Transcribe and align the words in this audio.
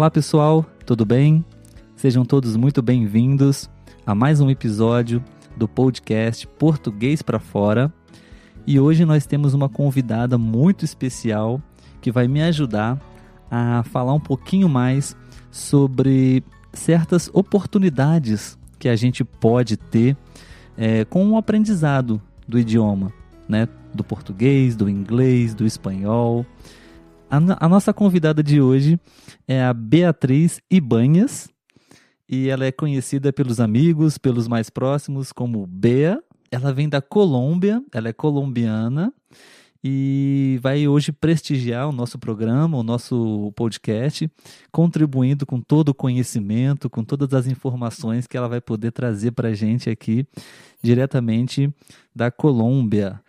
Olá 0.00 0.10
pessoal, 0.10 0.64
tudo 0.86 1.04
bem? 1.04 1.44
Sejam 1.94 2.24
todos 2.24 2.56
muito 2.56 2.80
bem-vindos 2.80 3.68
a 4.06 4.14
mais 4.14 4.40
um 4.40 4.48
episódio 4.48 5.22
do 5.54 5.68
podcast 5.68 6.46
Português 6.46 7.20
para 7.20 7.38
Fora. 7.38 7.92
E 8.66 8.80
hoje 8.80 9.04
nós 9.04 9.26
temos 9.26 9.52
uma 9.52 9.68
convidada 9.68 10.38
muito 10.38 10.86
especial 10.86 11.60
que 12.00 12.10
vai 12.10 12.26
me 12.26 12.40
ajudar 12.40 12.98
a 13.50 13.82
falar 13.82 14.14
um 14.14 14.20
pouquinho 14.20 14.70
mais 14.70 15.14
sobre 15.50 16.42
certas 16.72 17.28
oportunidades 17.34 18.58
que 18.78 18.88
a 18.88 18.96
gente 18.96 19.22
pode 19.22 19.76
ter 19.76 20.16
é, 20.78 21.04
com 21.04 21.28
o 21.28 21.36
aprendizado 21.36 22.18
do 22.48 22.58
idioma, 22.58 23.12
né? 23.46 23.68
Do 23.94 24.02
português, 24.02 24.74
do 24.74 24.88
inglês, 24.88 25.52
do 25.52 25.66
espanhol. 25.66 26.46
A, 27.30 27.64
a 27.64 27.68
nossa 27.68 27.94
convidada 27.94 28.42
de 28.42 28.60
hoje 28.60 28.98
é 29.46 29.62
a 29.62 29.72
Beatriz 29.72 30.60
Ibanhas 30.68 31.48
e 32.28 32.48
ela 32.48 32.64
é 32.64 32.72
conhecida 32.72 33.32
pelos 33.32 33.60
amigos, 33.60 34.18
pelos 34.18 34.48
mais 34.48 34.68
próximos 34.68 35.30
como 35.30 35.64
Bea. 35.64 36.20
Ela 36.50 36.72
vem 36.72 36.88
da 36.88 37.00
Colômbia, 37.00 37.80
ela 37.94 38.08
é 38.08 38.12
colombiana 38.12 39.12
e 39.82 40.58
vai 40.60 40.88
hoje 40.88 41.12
prestigiar 41.12 41.88
o 41.88 41.92
nosso 41.92 42.18
programa, 42.18 42.76
o 42.76 42.82
nosso 42.82 43.52
podcast, 43.54 44.28
contribuindo 44.72 45.46
com 45.46 45.60
todo 45.60 45.90
o 45.90 45.94
conhecimento, 45.94 46.90
com 46.90 47.04
todas 47.04 47.32
as 47.32 47.46
informações 47.46 48.26
que 48.26 48.36
ela 48.36 48.48
vai 48.48 48.60
poder 48.60 48.90
trazer 48.90 49.30
para 49.30 49.50
a 49.50 49.54
gente 49.54 49.88
aqui 49.88 50.26
diretamente 50.82 51.72
da 52.12 52.28
Colômbia. 52.28 53.22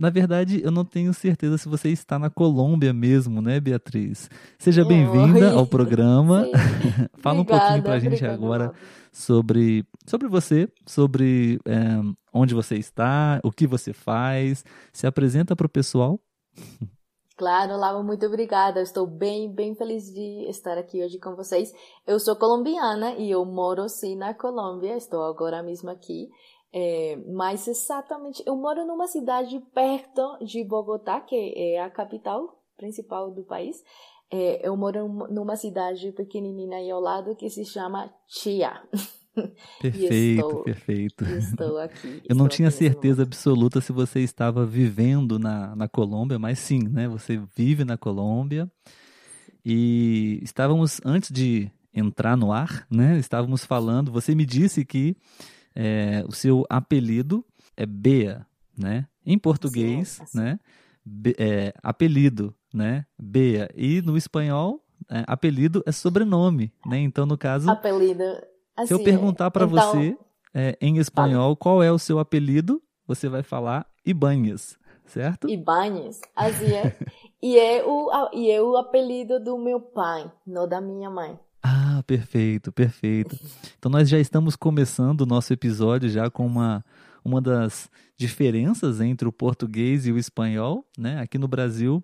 Na 0.00 0.08
verdade, 0.08 0.62
eu 0.64 0.70
não 0.70 0.82
tenho 0.82 1.12
certeza 1.12 1.58
se 1.58 1.68
você 1.68 1.90
está 1.90 2.18
na 2.18 2.30
Colômbia 2.30 2.90
mesmo, 2.90 3.42
né, 3.42 3.60
Beatriz? 3.60 4.30
Seja 4.58 4.82
bem-vinda 4.82 5.52
ao 5.52 5.66
programa. 5.66 6.46
Fala 7.20 7.40
obrigada, 7.40 7.42
um 7.42 7.44
pouquinho 7.44 7.82
para 7.82 7.92
a 7.92 7.98
gente 7.98 8.24
agora 8.24 8.72
sobre, 9.12 9.84
sobre 10.06 10.26
você, 10.26 10.72
sobre 10.86 11.60
é, 11.66 12.00
onde 12.32 12.54
você 12.54 12.76
está, 12.76 13.42
o 13.44 13.52
que 13.52 13.66
você 13.66 13.92
faz. 13.92 14.64
Se 14.90 15.06
apresenta 15.06 15.54
para 15.54 15.66
o 15.66 15.70
pessoal. 15.70 16.18
Claro, 17.36 17.76
Lava, 17.76 18.02
muito 18.02 18.24
obrigada. 18.24 18.80
Eu 18.80 18.84
estou 18.84 19.06
bem, 19.06 19.52
bem 19.52 19.74
feliz 19.74 20.10
de 20.10 20.48
estar 20.48 20.78
aqui 20.78 21.04
hoje 21.04 21.18
com 21.18 21.36
vocês. 21.36 21.74
Eu 22.06 22.18
sou 22.18 22.36
colombiana 22.36 23.16
e 23.16 23.30
eu 23.30 23.44
moro 23.44 23.86
sim 23.86 24.16
na 24.16 24.32
Colômbia. 24.32 24.96
Estou 24.96 25.22
agora 25.24 25.62
mesmo 25.62 25.90
aqui. 25.90 26.30
É, 26.72 27.16
mas 27.26 27.66
exatamente, 27.66 28.42
eu 28.46 28.56
moro 28.56 28.86
numa 28.86 29.08
cidade 29.08 29.60
perto 29.74 30.38
de 30.44 30.62
Bogotá, 30.62 31.20
que 31.20 31.52
é 31.56 31.80
a 31.80 31.90
capital 31.90 32.62
principal 32.76 33.30
do 33.30 33.42
país. 33.42 33.82
É, 34.30 34.66
eu 34.66 34.76
moro 34.76 35.08
numa 35.28 35.56
cidade 35.56 36.12
pequenininha 36.12 36.78
aí 36.78 36.90
ao 36.90 37.00
lado 37.00 37.34
que 37.34 37.50
se 37.50 37.64
chama 37.64 38.12
Chia. 38.28 38.80
Perfeito, 39.80 40.40
estou, 40.40 40.62
perfeito. 40.64 41.24
Estou 41.24 41.78
aqui. 41.78 42.20
Eu 42.28 42.34
não 42.34 42.48
tinha 42.48 42.70
certeza 42.70 43.22
absoluta 43.22 43.80
se 43.80 43.92
você 43.92 44.20
estava 44.20 44.66
vivendo 44.66 45.38
na, 45.38 45.74
na 45.76 45.88
Colômbia, 45.88 46.38
mas 46.38 46.58
sim, 46.58 46.82
né? 46.88 47.08
Você 47.08 47.40
vive 47.56 47.84
na 47.84 47.96
Colômbia. 47.96 48.70
E 49.64 50.40
estávamos, 50.42 51.00
antes 51.04 51.30
de 51.30 51.70
entrar 51.94 52.36
no 52.36 52.52
ar, 52.52 52.86
né? 52.90 53.18
Estávamos 53.18 53.64
falando, 53.64 54.10
você 54.10 54.34
me 54.34 54.44
disse 54.44 54.84
que 54.84 55.16
é, 55.82 56.22
o 56.28 56.32
seu 56.32 56.66
apelido 56.68 57.42
é 57.74 57.86
Bea, 57.86 58.46
né? 58.78 59.08
Em 59.24 59.38
português, 59.38 60.08
Sim, 60.08 60.22
assim. 60.22 60.38
né? 60.38 60.60
Be, 61.02 61.34
é, 61.38 61.72
apelido, 61.82 62.54
né? 62.72 63.06
Bea. 63.18 63.70
E 63.74 64.02
no 64.02 64.14
espanhol, 64.14 64.84
é, 65.10 65.24
apelido 65.26 65.82
é 65.86 65.92
sobrenome, 65.92 66.70
né? 66.84 66.98
Então, 66.98 67.24
no 67.24 67.38
caso... 67.38 67.70
Apelido... 67.70 68.22
Assim, 68.76 68.88
se 68.88 68.92
eu 68.92 68.96
assim, 68.96 69.04
perguntar 69.04 69.50
para 69.50 69.64
então... 69.64 69.92
você 69.92 70.18
é, 70.52 70.76
em 70.82 70.98
espanhol 70.98 71.56
qual 71.56 71.82
é 71.82 71.90
o 71.90 71.98
seu 71.98 72.18
apelido, 72.18 72.82
você 73.06 73.28
vai 73.28 73.42
falar 73.42 73.86
Ibanhas, 74.04 74.78
certo? 75.06 75.48
Ibanhas, 75.48 76.20
assim 76.36 76.74
é. 76.74 76.94
e, 77.42 77.58
é 77.58 77.84
o, 77.84 78.10
e 78.34 78.50
é 78.50 78.60
o 78.60 78.76
apelido 78.76 79.42
do 79.42 79.56
meu 79.56 79.80
pai, 79.80 80.30
não 80.46 80.68
da 80.68 80.78
minha 80.78 81.08
mãe. 81.08 81.38
Perfeito, 82.10 82.72
perfeito. 82.72 83.38
Então 83.78 83.88
nós 83.88 84.08
já 84.08 84.18
estamos 84.18 84.56
começando 84.56 85.20
o 85.20 85.26
nosso 85.26 85.52
episódio 85.52 86.10
já 86.10 86.28
com 86.28 86.44
uma, 86.44 86.84
uma 87.24 87.40
das 87.40 87.88
diferenças 88.16 89.00
entre 89.00 89.28
o 89.28 89.32
português 89.32 90.08
e 90.08 90.12
o 90.12 90.18
espanhol, 90.18 90.84
né? 90.98 91.20
Aqui 91.20 91.38
no 91.38 91.46
Brasil, 91.46 92.02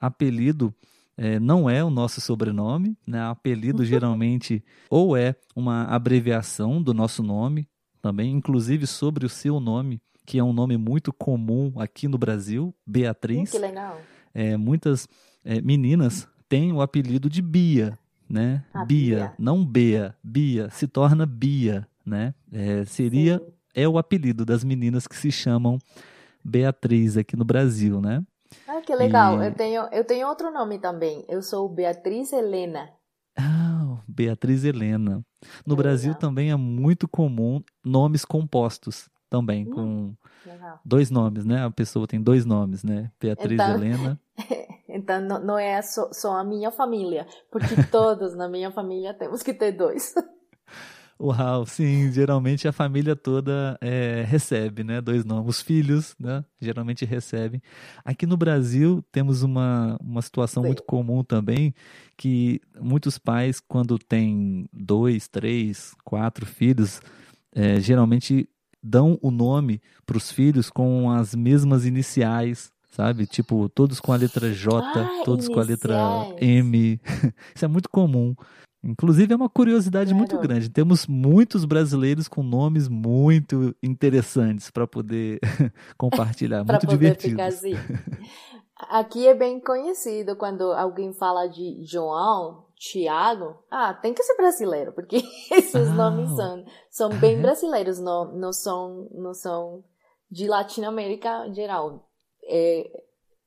apelido 0.00 0.74
é, 1.18 1.38
não 1.38 1.68
é 1.68 1.84
o 1.84 1.90
nosso 1.90 2.18
sobrenome, 2.18 2.96
né? 3.06 3.20
Apelido 3.24 3.84
geralmente 3.84 4.64
ou 4.88 5.14
é 5.14 5.36
uma 5.54 5.82
abreviação 5.84 6.82
do 6.82 6.94
nosso 6.94 7.22
nome, 7.22 7.68
também, 8.00 8.32
inclusive 8.32 8.86
sobre 8.86 9.26
o 9.26 9.28
seu 9.28 9.60
nome, 9.60 10.00
que 10.24 10.38
é 10.38 10.42
um 10.42 10.54
nome 10.54 10.78
muito 10.78 11.12
comum 11.12 11.74
aqui 11.76 12.08
no 12.08 12.16
Brasil, 12.16 12.74
Beatriz. 12.86 13.50
Que 13.50 13.58
legal. 13.58 14.00
É, 14.32 14.56
muitas 14.56 15.06
é, 15.44 15.60
meninas 15.60 16.26
têm 16.48 16.72
o 16.72 16.80
apelido 16.80 17.28
de 17.28 17.42
Bia, 17.42 17.98
né? 18.32 18.64
Bia, 18.72 18.86
Bia, 18.86 19.34
não 19.38 19.62
Bea, 19.62 20.16
Bia, 20.24 20.70
se 20.70 20.88
torna 20.88 21.26
Bia, 21.26 21.86
né? 22.04 22.34
É, 22.50 22.82
seria, 22.86 23.38
Sim. 23.38 23.44
é 23.74 23.86
o 23.86 23.98
apelido 23.98 24.46
das 24.46 24.64
meninas 24.64 25.06
que 25.06 25.14
se 25.14 25.30
chamam 25.30 25.78
Beatriz 26.42 27.18
aqui 27.18 27.36
no 27.36 27.44
Brasil, 27.44 28.00
né? 28.00 28.24
Ah, 28.66 28.80
que 28.80 28.94
legal. 28.94 29.42
E... 29.42 29.46
Eu, 29.46 29.54
tenho, 29.54 29.82
eu 29.92 30.04
tenho 30.04 30.26
outro 30.26 30.50
nome 30.50 30.78
também. 30.78 31.24
Eu 31.28 31.42
sou 31.42 31.68
Beatriz 31.68 32.32
Helena. 32.32 32.88
Ah, 33.36 33.98
Beatriz 34.08 34.64
Helena. 34.64 35.22
No 35.66 35.76
Brasil 35.76 36.14
também 36.14 36.50
é 36.50 36.56
muito 36.56 37.06
comum 37.06 37.62
nomes 37.84 38.24
compostos 38.24 39.10
também, 39.32 39.66
hum, 39.66 39.70
com 39.70 40.14
legal. 40.46 40.80
dois 40.84 41.10
nomes, 41.10 41.44
né? 41.44 41.64
A 41.64 41.70
pessoa 41.70 42.06
tem 42.06 42.20
dois 42.20 42.44
nomes, 42.44 42.84
né? 42.84 43.10
Beatriz 43.18 43.52
então, 43.52 43.74
Helena. 43.74 44.20
Então 44.94 45.22
não, 45.22 45.58
é 45.58 45.80
só, 45.80 46.12
só, 46.12 46.36
a 46.36 46.44
minha 46.44 46.70
família, 46.70 47.26
porque 47.50 47.74
todos 47.90 48.36
na 48.36 48.46
minha 48.46 48.70
família 48.70 49.14
temos 49.14 49.42
que 49.42 49.54
ter 49.54 49.72
dois. 49.72 50.14
Uau, 51.18 51.64
sim, 51.64 52.12
geralmente 52.12 52.68
a 52.68 52.72
família 52.72 53.16
toda 53.16 53.78
é, 53.80 54.22
recebe, 54.26 54.84
né, 54.84 55.00
dois 55.00 55.24
nomes. 55.24 55.48
Os 55.48 55.62
filhos, 55.62 56.14
né, 56.20 56.44
geralmente 56.60 57.06
recebem. 57.06 57.62
Aqui 58.04 58.26
no 58.26 58.36
Brasil 58.36 59.02
temos 59.10 59.42
uma, 59.42 59.96
uma 59.98 60.20
situação 60.20 60.62
sim. 60.62 60.68
muito 60.68 60.82
comum 60.82 61.24
também, 61.24 61.72
que 62.18 62.60
muitos 62.78 63.16
pais, 63.16 63.60
quando 63.60 63.98
têm 63.98 64.68
dois, 64.70 65.26
três, 65.26 65.94
quatro 66.04 66.44
filhos, 66.44 67.00
é, 67.54 67.80
geralmente 67.80 68.46
dão 68.82 69.18
o 69.22 69.30
nome 69.30 69.80
para 70.04 70.16
os 70.16 70.30
filhos 70.30 70.68
com 70.68 71.10
as 71.10 71.34
mesmas 71.34 71.84
iniciais 71.86 72.72
sabe? 72.92 73.26
Tipo, 73.26 73.70
todos 73.70 73.98
com 74.00 74.12
a 74.12 74.16
letra 74.16 74.52
J, 74.52 74.78
ah, 74.78 75.22
todos 75.24 75.46
iniciais. 75.46 75.48
com 75.48 75.60
a 75.60 75.64
letra 75.64 75.98
M. 76.38 77.00
Isso 77.56 77.64
é 77.64 77.68
muito 77.68 77.88
comum. 77.88 78.34
Inclusive, 78.84 79.32
é 79.32 79.36
uma 79.36 79.48
curiosidade 79.48 80.10
claro. 80.10 80.18
muito 80.18 80.38
grande. 80.38 80.68
Temos 80.68 81.06
muitos 81.06 81.64
brasileiros 81.64 82.26
com 82.26 82.42
nomes 82.42 82.88
muito 82.88 83.74
interessantes 83.82 84.70
para 84.70 84.86
poder 84.86 85.38
compartilhar, 85.96 86.64
muito 86.66 86.86
divertidos. 86.86 87.40
Assim. 87.40 87.74
Aqui 88.90 89.28
é 89.28 89.34
bem 89.34 89.60
conhecido 89.60 90.34
quando 90.34 90.72
alguém 90.72 91.12
fala 91.12 91.46
de 91.46 91.84
João, 91.84 92.64
Tiago. 92.90 93.62
Ah, 93.70 93.94
tem 93.94 94.12
que 94.12 94.22
ser 94.22 94.36
brasileiro, 94.36 94.92
porque 94.92 95.16
esses 95.52 95.88
ah, 95.88 95.94
nomes 95.94 96.30
são, 96.34 96.64
são 96.90 97.08
bem 97.20 97.38
é? 97.38 97.40
brasileiros, 97.40 98.00
não, 98.00 98.32
não, 98.32 98.52
são, 98.52 99.08
não 99.12 99.32
são 99.32 99.84
de 100.30 100.48
Latinoamérica 100.48 101.46
em 101.46 101.54
geral 101.54 102.08
é, 102.44 102.90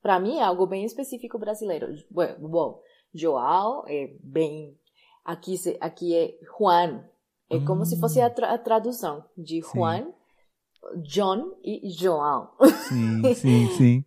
para 0.02 0.20
mim 0.20 0.38
é 0.38 0.44
algo 0.44 0.66
bem 0.66 0.86
específico 0.86 1.38
brasileiro. 1.38 1.88
Bom, 2.10 2.82
João 3.14 3.84
é 3.88 4.16
bem. 4.24 4.78
Aqui, 5.24 5.56
aqui 5.80 6.16
é 6.16 6.38
Juan. 6.58 7.04
É 7.50 7.58
hum. 7.58 7.66
como 7.66 7.86
se 7.86 8.00
fosse 8.00 8.22
a, 8.22 8.30
tra 8.30 8.54
a 8.54 8.58
tradução 8.58 9.24
de 9.38 9.62
Juan, 9.62 10.06
sim. 10.06 11.02
John 11.02 11.58
e 11.64 11.90
João. 11.90 12.52
Sim, 12.88 13.34
sim, 13.36 13.68
sim. 13.72 14.06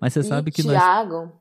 Mas 0.00 0.12
você 0.12 0.22
sabe 0.22 0.50
que 0.50 0.62
Tiago. 0.62 1.14
nós... 1.14 1.32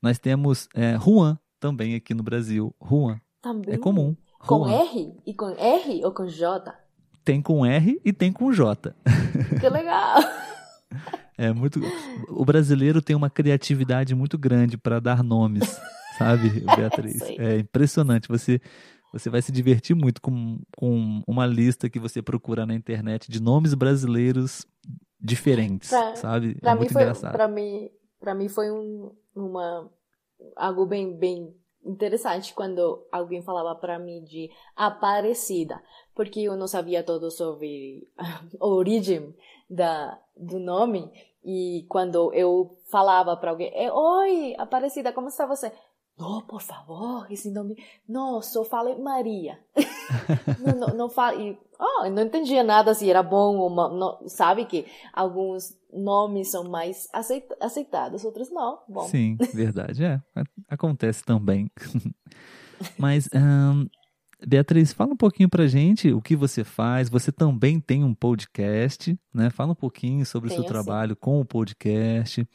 Nós 0.00 0.18
temos 0.18 0.68
é, 0.74 0.98
Juan 0.98 1.38
também 1.62 1.94
aqui 1.94 2.12
no 2.12 2.24
Brasil. 2.24 2.74
Juan. 2.84 3.20
Também. 3.40 3.74
É 3.74 3.78
comum. 3.78 4.16
Com 4.40 4.64
Juan. 4.68 4.72
R? 4.82 5.14
E 5.24 5.32
com 5.32 5.48
R 5.50 6.04
ou 6.04 6.12
com 6.12 6.26
J? 6.26 6.74
Tem 7.24 7.40
com 7.40 7.64
R 7.64 8.00
e 8.04 8.12
tem 8.12 8.32
com 8.32 8.52
J. 8.52 8.92
Que 9.60 9.68
legal! 9.68 10.20
É 11.38 11.52
muito. 11.52 11.80
O 12.28 12.44
brasileiro 12.44 13.00
tem 13.00 13.14
uma 13.16 13.30
criatividade 13.30 14.14
muito 14.14 14.36
grande 14.36 14.76
para 14.76 14.98
dar 15.00 15.22
nomes, 15.22 15.80
sabe, 16.18 16.50
Beatriz? 16.76 17.22
É 17.22 17.58
impressionante. 17.60 18.28
Você, 18.28 18.60
você 19.12 19.30
vai 19.30 19.40
se 19.40 19.50
divertir 19.52 19.94
muito 19.96 20.20
com, 20.20 20.58
com 20.76 21.22
uma 21.26 21.46
lista 21.46 21.88
que 21.88 21.98
você 22.00 22.20
procura 22.20 22.66
na 22.66 22.74
internet 22.74 23.30
de 23.30 23.40
nomes 23.40 23.72
brasileiros 23.74 24.66
diferentes, 25.20 25.88
Pra- 25.90 26.16
sabe? 26.16 26.56
Pra 26.56 26.72
é 26.72 26.74
mim 26.74 26.80
muito 26.80 26.92
foi, 26.92 27.02
engraçado. 27.02 27.32
para 27.32 27.48
mim, 27.48 27.88
para 28.20 28.34
mim 28.34 28.48
foi 28.48 28.70
um, 28.70 29.12
uma 29.34 29.88
algo 30.56 30.86
bem 30.86 31.16
bem 31.16 31.54
interessante 31.84 32.54
quando 32.54 33.06
alguém 33.10 33.42
falava 33.42 33.74
para 33.74 33.98
mim 33.98 34.22
de 34.22 34.50
Aparecida, 34.76 35.82
porque 36.14 36.40
eu 36.40 36.56
não 36.56 36.68
sabia 36.68 37.02
todo 37.02 37.30
sobre 37.30 38.08
a 38.16 38.66
origem 38.66 39.34
da 39.68 40.18
do 40.36 40.58
nome 40.58 41.10
e 41.44 41.84
quando 41.88 42.32
eu 42.32 42.78
falava 42.88 43.36
para 43.36 43.50
alguém, 43.50 43.72
é, 43.74 43.92
oi, 43.92 44.54
Aparecida, 44.58 45.12
como 45.12 45.28
está 45.28 45.44
você? 45.44 45.72
Não, 46.16 46.42
por 46.42 46.60
favor, 46.60 47.26
esse 47.30 47.50
nome. 47.50 47.76
Não, 48.08 48.40
só 48.42 48.64
fale 48.64 48.94
Maria. 48.96 49.58
não, 50.60 50.78
não, 50.78 51.08
não. 51.08 51.10
Oh, 51.80 52.08
não 52.10 52.22
entendia 52.22 52.62
nada 52.62 52.94
se 52.94 53.10
era 53.10 53.22
bom 53.22 53.56
ou 53.56 53.70
mal. 53.70 53.90
Não, 53.92 54.28
sabe 54.28 54.66
que 54.66 54.86
alguns 55.12 55.76
nomes 55.92 56.50
são 56.50 56.64
mais 56.68 57.08
aceita- 57.12 57.56
aceitados, 57.60 58.24
outros 58.24 58.50
não. 58.50 58.78
Bom, 58.88 59.06
Sim, 59.08 59.36
verdade, 59.54 60.04
é. 60.04 60.20
Acontece 60.68 61.24
também. 61.24 61.70
Mas, 62.98 63.28
ahn, 63.34 63.86
Beatriz, 64.46 64.92
fala 64.92 65.12
um 65.12 65.16
pouquinho 65.16 65.48
pra 65.48 65.66
gente 65.66 66.12
o 66.12 66.20
que 66.20 66.34
você 66.34 66.64
faz. 66.64 67.08
Você 67.08 67.30
também 67.30 67.78
tem 67.78 68.02
um 68.02 68.14
podcast, 68.14 69.16
né? 69.32 69.50
Fala 69.50 69.72
um 69.72 69.76
pouquinho 69.76 70.26
sobre 70.26 70.48
o 70.48 70.50
seu 70.52 70.62
Tenho, 70.64 70.68
sim. 70.68 70.82
trabalho 70.82 71.14
com 71.14 71.40
o 71.40 71.44
podcast, 71.44 72.46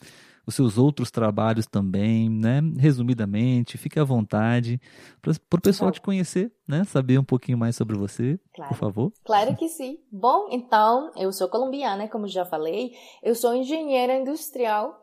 os 0.48 0.56
seus 0.56 0.78
outros 0.78 1.12
trabalhos 1.12 1.68
também, 1.68 2.30
né? 2.30 2.62
Resumidamente, 2.80 3.78
fique 3.78 4.00
à 4.00 4.04
vontade 4.06 4.80
para 5.22 5.58
o 5.58 5.62
pessoal 5.62 5.92
te 5.92 6.00
conhecer, 6.00 6.52
né? 6.66 6.86
Saber 6.86 7.20
um 7.20 7.24
pouquinho 7.24 7.58
mais 7.58 7.76
sobre 7.76 7.98
você, 7.98 8.40
claro. 8.56 8.72
por 8.72 8.78
favor. 8.78 9.14
Claro 9.26 9.56
que 9.58 9.68
sim. 9.68 10.00
Bom, 10.10 10.48
então, 10.50 11.12
eu 11.18 11.34
sou 11.34 11.50
colombiana, 11.50 12.08
como 12.08 12.30
já 12.30 12.46
falei. 12.46 12.94
Eu 13.22 13.36
sou 13.36 13.54
engenheira 13.54 14.16
industrial 14.16 14.98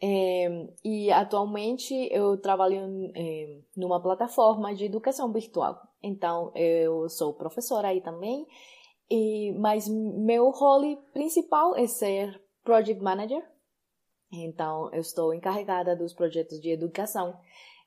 eh, 0.00 0.68
e 0.84 1.10
atualmente 1.10 1.92
eu 2.12 2.36
trabalho 2.40 2.76
em 3.16 3.64
numa 3.76 4.00
plataforma 4.00 4.72
de 4.72 4.84
educação 4.84 5.32
virtual. 5.32 5.76
Então, 6.00 6.52
eu 6.54 7.08
sou 7.08 7.34
professora 7.34 7.88
aí 7.88 8.00
também, 8.00 8.46
e, 9.10 9.52
mas 9.58 9.88
meu 9.88 10.50
role 10.50 10.98
principal 11.12 11.74
é 11.74 11.86
ser 11.86 12.40
project 12.62 13.02
manager. 13.02 13.42
Então, 14.42 14.90
eu 14.92 15.00
estou 15.00 15.32
encarregada 15.32 15.94
dos 15.94 16.12
projetos 16.12 16.60
de 16.60 16.70
educação 16.70 17.36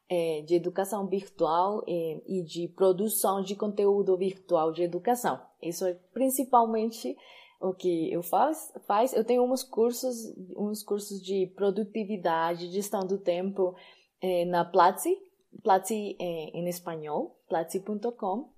eh, 0.10 0.42
de 0.46 0.56
educação 0.56 1.06
virtual 1.06 1.84
eh, 1.86 2.22
e 2.26 2.42
de 2.42 2.70
produção 2.70 3.42
de 3.42 3.58
conteúdo 3.58 4.16
virtual 4.16 4.72
de 4.72 4.82
educação. 4.82 5.38
Isso 5.62 5.86
é 5.86 5.96
principalmente 6.14 7.18
o 7.60 7.74
que 7.74 8.10
eu 8.10 8.24
faço. 8.24 8.72
Faz. 8.88 9.12
Eu 9.12 9.26
tenho 9.26 9.44
uns 9.44 9.64
cursos, 9.64 10.34
uns 10.56 10.82
cursos 10.82 11.22
de 11.22 11.48
produtividade, 11.48 12.72
gestão 12.72 13.06
do 13.06 13.18
tempo 13.18 13.76
eh, 14.22 14.46
na 14.46 14.64
Platzi, 14.64 15.22
Platzi 15.62 16.16
em 16.18 16.66
espanhol, 16.70 17.36
platzi.com. 17.50 18.50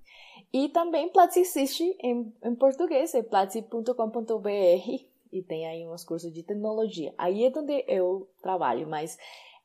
E 0.54 0.70
também 0.70 1.10
Platzi 1.10 1.40
existe 1.40 1.98
em, 2.00 2.32
em 2.44 2.54
português, 2.54 3.16
é 3.16 3.24
platzi.com.br 3.24 5.09
e 5.32 5.44
tem 5.44 5.68
aí 5.68 5.88
uns 5.88 6.04
cursos 6.04 6.32
de 6.34 6.44
tecnologia. 6.44 7.14
Aí 7.18 7.46
é 7.46 7.52
onde 7.56 7.86
eu 7.88 8.30
trabalho, 8.42 8.88
mas 8.88 9.18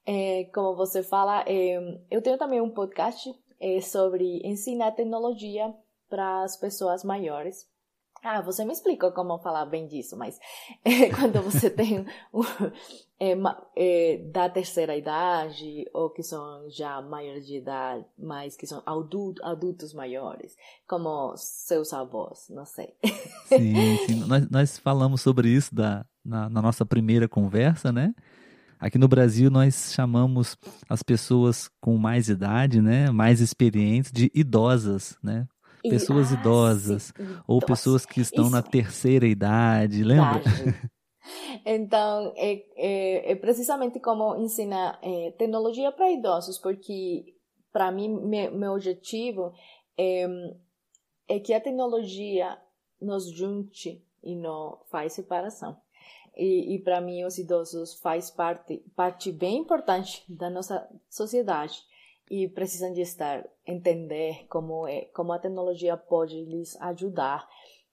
é, 0.06 0.44
como 0.55 0.76
você 0.76 1.02
fala, 1.02 1.44
é, 1.46 1.78
eu 2.11 2.22
tenho 2.22 2.38
também 2.38 2.61
um 2.61 2.70
podcast 2.70 3.34
é, 3.61 3.81
sobre 3.81 4.40
ensinar 4.44 4.93
tecnologia 4.93 5.75
para 6.08 6.43
as 6.43 6.56
pessoas 6.56 7.02
maiores. 7.02 7.66
Ah, 8.25 8.41
você 8.41 8.65
me 8.65 8.73
explicou 8.73 9.12
como 9.12 9.38
falar 9.38 9.67
bem 9.67 9.87
disso, 9.87 10.17
mas 10.17 10.41
é, 10.82 11.11
quando 11.15 11.43
você 11.43 11.69
tem 11.71 12.06
um, 12.32 12.43
é, 13.21 13.37
é, 13.76 14.19
da 14.32 14.49
terceira 14.49 14.97
idade 14.97 15.85
ou 15.93 16.09
que 16.09 16.23
são 16.23 16.71
já 16.71 17.03
maiores 17.03 17.47
de 17.47 17.59
idade, 17.59 18.06
mas 18.19 18.56
que 18.56 18.67
são 18.67 18.82
adultos, 18.87 19.44
adultos 19.44 19.93
maiores, 19.93 20.56
como 20.88 21.37
seus 21.37 21.93
avós, 21.93 22.47
não 22.49 22.65
sei. 22.65 22.94
Sim, 23.47 23.99
sim. 24.06 24.15
Nós, 24.26 24.50
nós 24.50 24.79
falamos 24.79 25.21
sobre 25.21 25.50
isso 25.50 25.75
da, 25.75 26.06
na, 26.25 26.49
na 26.49 26.62
nossa 26.62 26.87
primeira 26.87 27.29
conversa, 27.29 27.93
né? 27.93 28.15
Aqui 28.81 28.99
no 28.99 29.09
Brasil 29.09 29.50
nós 29.50 29.93
chamamos 29.94 30.56
as 30.88 31.03
pessoas 31.03 31.71
com 31.81 31.97
mais 31.97 32.29
idade, 32.29 32.82
né, 32.82 33.11
mais 33.11 33.41
experientes, 33.41 34.11
de 34.12 34.31
idosas, 34.35 35.17
né? 35.23 35.47
Pessoas 35.91 36.33
ah, 36.33 36.35
idosas, 36.35 37.13
sim, 37.17 37.37
Ou 37.47 37.61
pessoas 37.61 38.07
que 38.07 38.21
estão 38.21 38.49
na 38.49 38.61
Isso. 38.61 38.71
terceira 38.71 39.27
idade, 39.27 40.03
lembra? 40.03 40.43
Então, 41.65 42.35
é, 42.37 42.63
é, 42.77 43.33
é 43.33 43.35
precisamente 43.35 43.99
como 43.99 44.37
ensinar 44.37 44.99
é, 45.03 45.31
tecnologia 45.39 45.91
para 45.91 46.11
idosos, 46.11 46.59
porque 46.59 47.35
para 47.73 47.91
mim, 47.91 48.09
me, 48.09 48.51
meu 48.51 48.75
objetivo 48.75 49.53
é, 49.99 50.27
é 51.27 51.41
que 51.41 51.55
a 51.55 51.61
tecnologia 51.61 52.59
nos 53.01 53.31
junte 53.31 54.05
e 54.23 54.37
não 54.37 54.79
faz 54.91 55.15
separação. 55.15 55.77
E, 56.37 56.75
e 56.75 56.79
para 56.81 57.01
mim, 57.01 57.25
os 57.25 57.39
idosos 57.39 57.95
faz 57.95 58.31
parte, 58.31 58.79
parte 58.95 59.33
bem 59.33 59.59
importante 59.59 60.23
da 60.29 60.51
nossa 60.51 60.89
sociedade 61.09 61.83
e 62.31 62.49
precisam 62.49 62.93
de 62.93 63.03
estar, 63.03 63.44
entender 63.67 64.47
como, 64.49 64.87
é, 64.87 65.06
como 65.06 65.32
a 65.32 65.38
tecnologia 65.38 65.97
pode 65.97 66.44
lhes 66.44 66.81
ajudar 66.81 67.49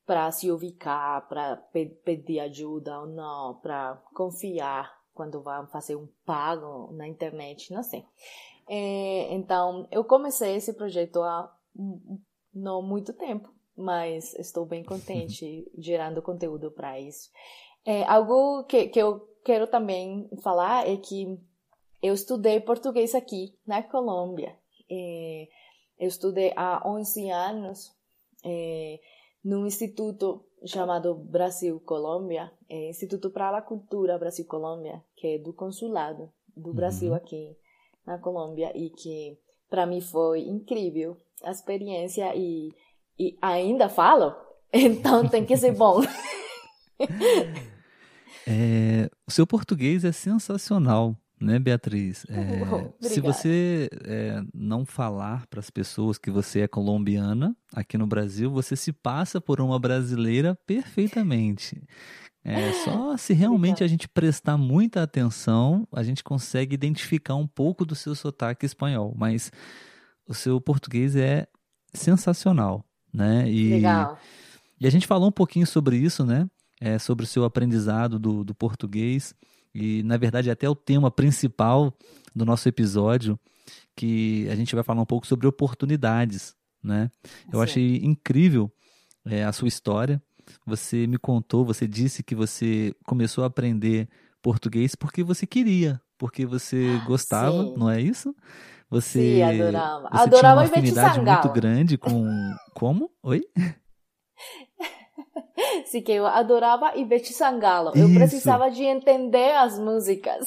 para 0.05 0.31
se 0.31 0.51
ubicar, 0.51 1.27
para 1.27 1.57
pe 1.57 1.85
pedir 2.03 2.39
ajuda 2.39 3.01
ou 3.01 3.07
não, 3.07 3.59
para 3.61 4.01
confiar 4.13 4.91
quando 5.13 5.41
vão 5.41 5.67
fazer 5.67 5.95
um 5.95 6.07
pago 6.25 6.91
na 6.93 7.07
internet, 7.07 7.71
não 7.73 7.83
sei. 7.83 8.05
É, 8.67 9.33
então, 9.33 9.87
eu 9.91 10.03
comecei 10.03 10.55
esse 10.55 10.73
projeto 10.73 11.21
há 11.21 11.53
não 12.53 12.81
muito 12.81 13.13
tempo, 13.13 13.49
mas 13.75 14.33
estou 14.35 14.65
bem 14.65 14.83
contente 14.83 15.69
gerando 15.77 16.21
conteúdo 16.21 16.71
para 16.71 16.99
isso. 16.99 17.29
É, 17.85 18.03
algo 18.03 18.63
que, 18.65 18.87
que 18.87 18.99
eu 18.99 19.27
quero 19.43 19.67
também 19.67 20.29
falar 20.41 20.87
é 20.87 20.97
que 20.97 21.39
eu 22.01 22.13
estudei 22.13 22.59
português 22.59 23.13
aqui 23.13 23.53
na 23.65 23.83
Colômbia. 23.83 24.55
É, 24.89 25.47
eu 25.99 26.07
estudei 26.07 26.51
há 26.55 26.81
11 26.85 27.29
anos 27.29 27.95
é, 28.43 28.99
num 29.43 29.65
instituto 29.65 30.43
chamado 30.65 31.15
Brasil 31.15 31.79
Colômbia, 31.79 32.51
é, 32.69 32.89
Instituto 32.89 33.29
para 33.29 33.57
a 33.57 33.61
Cultura 33.61 34.17
Brasil 34.17 34.45
Colômbia, 34.45 35.03
que 35.15 35.27
é 35.27 35.37
do 35.37 35.53
consulado 35.53 36.31
do 36.55 36.73
Brasil 36.73 37.09
Uhum. 37.09 37.15
aqui 37.15 37.57
na 38.05 38.17
Colômbia 38.17 38.71
e 38.75 38.89
que 38.89 39.37
para 39.69 39.85
mim 39.85 40.01
foi 40.01 40.41
incrível 40.41 41.17
a 41.43 41.51
experiência 41.51 42.35
e, 42.35 42.73
e 43.17 43.37
ainda 43.41 43.89
falo, 43.89 44.35
então 44.73 45.27
tem 45.27 45.45
que 45.45 45.55
ser 45.57 45.73
bom. 45.73 46.01
É, 48.47 49.07
o 49.27 49.31
seu 49.31 49.45
português 49.45 50.03
é 50.03 50.11
sensacional, 50.11 51.15
né, 51.41 51.59
Beatriz? 51.59 52.25
É, 52.31 53.07
se 53.07 53.19
você 53.19 53.89
é, 54.03 54.41
não 54.53 54.85
falar 54.85 55.45
para 55.47 55.59
as 55.59 55.69
pessoas 55.69 56.17
que 56.17 56.29
você 56.29 56.61
é 56.61 56.67
colombiana 56.67 57.55
aqui 57.73 57.97
no 57.97 58.07
Brasil, 58.07 58.51
você 58.51 58.75
se 58.75 58.91
passa 58.91 59.41
por 59.41 59.59
uma 59.59 59.79
brasileira 59.79 60.57
perfeitamente. 60.65 61.81
É 62.43 62.73
só 62.83 63.15
se 63.17 63.33
realmente 63.33 63.83
Obrigada. 63.83 63.85
a 63.85 63.87
gente 63.87 64.07
prestar 64.07 64.57
muita 64.57 65.03
atenção, 65.03 65.87
a 65.91 66.03
gente 66.03 66.23
consegue 66.23 66.73
identificar 66.73 67.35
um 67.35 67.47
pouco 67.47 67.85
do 67.85 67.95
seu 67.95 68.15
sotaque 68.15 68.65
espanhol, 68.65 69.13
mas 69.17 69.51
o 70.27 70.33
seu 70.33 70.59
português 70.59 71.15
é 71.15 71.47
sensacional, 71.93 72.85
né? 73.13 73.49
E, 73.49 73.69
Legal. 73.69 74.17
e 74.79 74.87
a 74.87 74.89
gente 74.89 75.07
falou 75.07 75.27
um 75.27 75.31
pouquinho 75.31 75.67
sobre 75.67 75.97
isso, 75.97 76.25
né? 76.25 76.49
É, 76.79 76.97
sobre 76.97 77.25
o 77.25 77.27
seu 77.27 77.43
aprendizado 77.43 78.17
do, 78.17 78.43
do 78.43 78.55
português. 78.55 79.35
E, 79.73 80.03
na 80.03 80.17
verdade, 80.17 80.49
até 80.49 80.69
o 80.69 80.75
tema 80.75 81.09
principal 81.09 81.93
do 82.35 82.45
nosso 82.45 82.67
episódio, 82.67 83.39
que 83.95 84.47
a 84.49 84.55
gente 84.55 84.73
vai 84.75 84.83
falar 84.83 85.01
um 85.01 85.05
pouco 85.05 85.27
sobre 85.27 85.47
oportunidades, 85.47 86.55
né? 86.83 87.11
Eu 87.51 87.59
Sim. 87.59 87.63
achei 87.63 87.95
incrível 87.97 88.71
é, 89.25 89.43
a 89.43 89.51
sua 89.51 89.67
história. 89.67 90.21
Você 90.65 91.07
me 91.07 91.17
contou, 91.17 91.63
você 91.63 91.87
disse 91.87 92.23
que 92.23 92.35
você 92.35 92.93
começou 93.05 93.43
a 93.43 93.47
aprender 93.47 94.09
português 94.41 94.95
porque 94.95 95.23
você 95.23 95.45
queria 95.45 96.01
porque 96.21 96.45
você 96.45 96.99
gostava, 97.03 97.63
Sim. 97.63 97.73
não 97.75 97.89
é 97.89 97.99
isso? 97.99 98.35
Você, 98.91 99.37
Sim, 99.37 99.41
adorava. 99.41 100.09
Você 100.11 100.21
Adorava 100.21 100.39
tinha 100.39 100.53
uma 100.53 100.61
afinidade 100.61 101.19
muito 101.19 101.49
grande 101.49 101.97
com 101.97 102.53
como? 102.75 103.09
Oi? 103.23 103.41
Sim, 105.85 106.01
que 106.01 106.11
eu 106.11 106.25
adorava 106.25 106.97
Ivete 106.97 107.33
Sangalo. 107.33 107.91
Eu 107.95 108.07
Isso. 108.07 108.15
precisava 108.15 108.69
de 108.69 108.83
entender 108.83 109.51
as 109.55 109.77
músicas. 109.77 110.45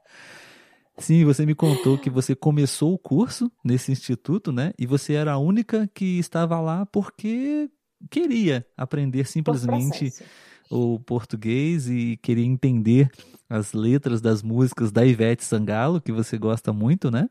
Sim, 0.98 1.24
você 1.24 1.44
me 1.44 1.54
contou 1.54 1.98
que 1.98 2.08
você 2.08 2.34
começou 2.34 2.94
o 2.94 2.98
curso 2.98 3.52
nesse 3.62 3.92
instituto, 3.92 4.50
né? 4.50 4.72
E 4.78 4.86
você 4.86 5.12
era 5.12 5.32
a 5.32 5.38
única 5.38 5.88
que 5.92 6.18
estava 6.18 6.58
lá 6.58 6.86
porque 6.86 7.70
queria 8.10 8.66
aprender 8.76 9.26
simplesmente 9.26 10.12
o 10.70 10.98
português 11.00 11.88
e 11.88 12.18
queria 12.22 12.46
entender 12.46 13.10
as 13.48 13.72
letras 13.72 14.20
das 14.20 14.42
músicas 14.42 14.90
da 14.90 15.04
Ivete 15.04 15.44
Sangalo, 15.44 16.00
que 16.00 16.12
você 16.12 16.38
gosta 16.38 16.72
muito, 16.72 17.10
né? 17.10 17.28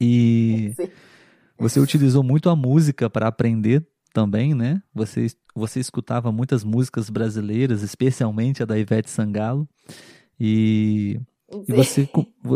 E 0.00 0.72
Sim. 0.74 0.88
você 1.58 1.78
utilizou 1.78 2.22
muito 2.22 2.48
a 2.48 2.56
música 2.56 3.08
para 3.08 3.28
aprender 3.28 3.86
também, 4.12 4.54
né? 4.54 4.82
Você, 4.94 5.26
você 5.54 5.80
escutava 5.80 6.30
muitas 6.30 6.64
músicas 6.64 7.10
brasileiras, 7.10 7.82
especialmente 7.82 8.62
a 8.62 8.66
da 8.66 8.78
Ivete 8.78 9.10
Sangalo. 9.10 9.68
E, 10.38 11.20
e 11.68 11.72
você, 11.72 12.08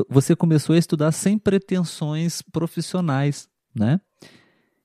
você 0.08 0.36
começou 0.36 0.74
a 0.74 0.78
estudar 0.78 1.12
sem 1.12 1.38
pretensões 1.38 2.42
profissionais, 2.42 3.48
né? 3.74 4.00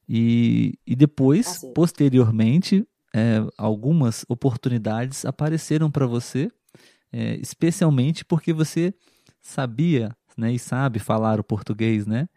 E, 0.07 0.77
e 0.85 0.95
depois, 0.95 1.47
Assim. 1.47 1.73
posteriormente, 1.73 2.85
é, 3.13 3.39
algumas 3.57 4.25
oportunidades 4.27 5.25
apareceram 5.25 5.89
para 5.89 6.05
você, 6.05 6.51
é, 7.11 7.35
especialmente 7.35 8.23
porque 8.23 8.53
você 8.53 8.93
sabia 9.41 10.15
né, 10.37 10.53
e 10.53 10.59
sabe 10.59 10.99
falar 10.99 11.39
o 11.39 11.43
português, 11.43 12.05
né? 12.05 12.27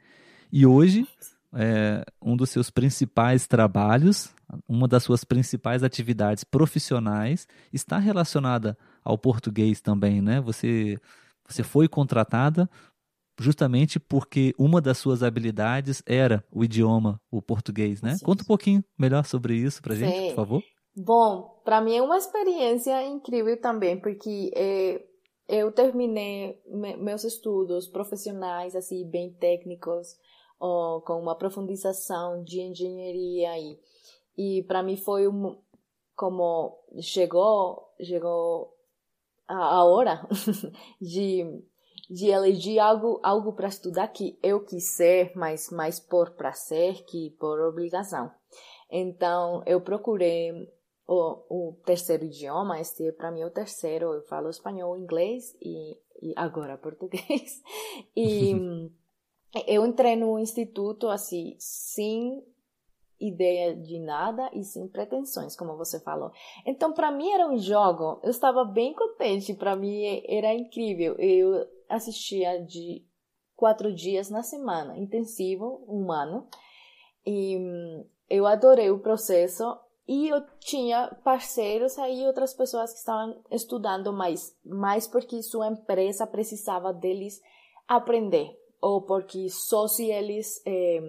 E 0.53 0.65
hoje, 0.65 1.07
é, 1.55 2.05
um 2.23 2.37
dos 2.37 2.51
seus 2.51 2.71
principais 2.71 3.47
trabalhos, 3.47 4.35
uma 4.69 4.87
das 4.89 5.03
suas 5.03 5.25
principais 5.25 5.83
atividades 5.83 6.45
profissionais 6.45 7.47
está 7.73 7.99
relacionada 7.99 8.77
ao 9.03 9.17
português 9.19 9.81
também, 9.81 10.21
né? 10.21 10.41
Você, 10.41 10.99
você 11.49 11.63
foi 11.63 11.89
contratada 11.89 12.69
justamente 13.41 13.99
porque 13.99 14.55
uma 14.59 14.81
das 14.81 14.99
suas 14.99 15.23
habilidades 15.23 16.03
era 16.07 16.45
o 16.53 16.65
idioma, 16.65 17.21
o 17.31 17.43
português, 17.43 18.01
né? 18.01 18.17
Sim. 18.17 18.25
Conta 18.25 18.43
um 18.43 18.47
pouquinho 18.47 18.85
melhor 18.99 19.25
sobre 19.25 19.57
isso 19.57 19.83
pra 19.83 19.95
gente, 19.95 20.17
Sim. 20.17 20.29
por 20.29 20.35
favor. 20.35 20.63
Bom, 20.97 21.61
para 21.65 21.81
mim 21.81 21.97
é 21.97 22.03
uma 22.03 22.17
experiência 22.17 23.05
incrível 23.05 23.61
também, 23.61 23.99
porque 24.01 24.53
eh, 24.55 25.03
eu 25.49 25.73
terminei 25.73 26.61
me- 26.71 26.97
meus 26.97 27.25
estudos 27.25 27.89
profissionais, 27.89 28.77
assim, 28.77 29.05
bem 29.05 29.33
técnicos, 29.33 30.17
ó, 30.65 31.01
com 31.01 31.21
uma 31.21 31.37
profundização 31.37 32.43
de 32.43 32.61
engenharia 32.61 33.59
e, 33.59 33.79
e 34.37 34.63
para 34.63 34.83
mim 34.83 34.97
foi 34.97 35.29
um, 35.29 35.59
como 36.17 36.79
chegou, 37.01 37.93
chegou 38.01 38.75
a, 39.47 39.57
a 39.57 39.85
hora 39.85 40.27
de, 41.01 41.63
de 42.09 42.29
eleger 42.29 42.79
algo, 42.79 43.21
algo 43.23 43.53
para 43.53 43.69
estudar 43.69 44.09
que 44.09 44.39
eu 44.43 44.65
quis 44.65 44.97
ser, 44.97 45.33
mas 45.37 45.69
mais 45.71 46.01
por 46.01 46.31
prazer 46.31 47.05
que 47.05 47.31
por 47.39 47.61
obrigação. 47.61 48.31
Então, 48.91 49.63
eu 49.67 49.83
procurei 49.83 50.51
o, 51.07 51.69
o 51.69 51.73
terceiro 51.85 52.25
idioma, 52.25 52.81
este 52.81 53.13
para 53.13 53.31
mim 53.31 53.43
é 53.43 53.47
o 53.47 53.51
terceiro, 53.51 54.15
eu 54.15 54.23
falo 54.23 54.49
espanhol, 54.49 54.97
inglês 54.97 55.55
e, 55.61 55.93
e 56.23 56.33
agora 56.37 56.79
português. 56.79 57.63
E 58.17 58.55
eu 59.67 59.87
entrei 59.87 60.17
no 60.17 60.39
instituto 60.39 61.09
assim, 61.09 61.55
sem 61.59 62.43
ideia 63.21 63.75
de 63.75 63.99
nada 64.01 64.51
e 64.53 64.65
sem 64.65 64.89
pretensões, 64.89 65.57
como 65.57 65.77
você 65.77 66.01
falou. 66.01 66.31
Então, 66.67 66.93
para 66.93 67.11
mim 67.11 67.31
era 67.31 67.49
um 67.49 67.59
jogo, 67.59 68.21
eu 68.23 68.31
estava 68.31 68.65
bem 68.65 68.93
contente, 68.93 69.55
para 69.55 69.77
mim 69.77 70.23
era 70.27 70.53
incrível. 70.55 71.15
Eu 71.19 71.67
assistia 71.89 72.63
de 72.63 73.05
quatro 73.57 73.95
dias 73.95 74.31
na 74.31 74.43
semana, 74.43 74.99
intensivo, 74.99 75.85
um 75.89 76.11
ano, 76.11 76.47
e 77.25 77.57
hum, 77.57 78.05
eu 78.29 78.47
adorei 78.47 78.91
o 78.91 78.99
processo. 78.99 79.79
E 80.07 80.29
eu 80.29 80.43
tinha 80.59 81.17
parceiros 81.25 81.99
aí, 81.99 82.27
outras 82.27 82.53
pessoas 82.53 82.93
que 82.93 82.99
estavam 82.99 83.43
estudando 83.51 84.13
mais, 84.13 84.55
mais 84.63 85.07
porque 85.07 85.43
sua 85.43 85.69
empresa 85.69 86.27
precisava 86.27 86.93
deles 86.93 87.41
aprender, 87.89 88.55
ou 88.85 89.01
porque 89.01 89.49
só 89.49 89.89
se 89.89 90.11
eles 90.11 90.61
eh, 90.67 91.01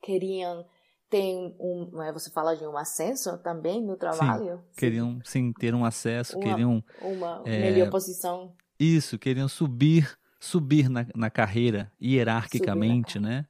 queriam 0.00 0.64
ter 1.10 1.34
um, 1.58 2.02
eh, 2.02 2.12
você 2.12 2.30
fala 2.30 2.56
de 2.56 2.66
um 2.66 2.76
ascenso 2.76 3.38
também 3.38 3.82
no 3.82 3.96
trabalho? 3.96 4.62
Queriam 4.76 5.20
sim 5.24 5.52
ter 5.52 5.74
um 5.74 5.84
acesso, 5.84 6.36
Uma- 6.36 6.42
queriam 6.44 6.84
Uma 7.00 7.42
É, 7.46 7.60
melhor 7.60 7.90
posição. 7.90 8.52
isso, 8.78 9.18
queriam 9.18 9.48
subir, 9.48 10.16
subir 10.40 10.88
na, 10.88 11.06
na 11.14 11.30
carreira 11.30 11.90
hierarquicamente, 12.00 13.14
Subir 13.14 13.26
né? 13.26 13.46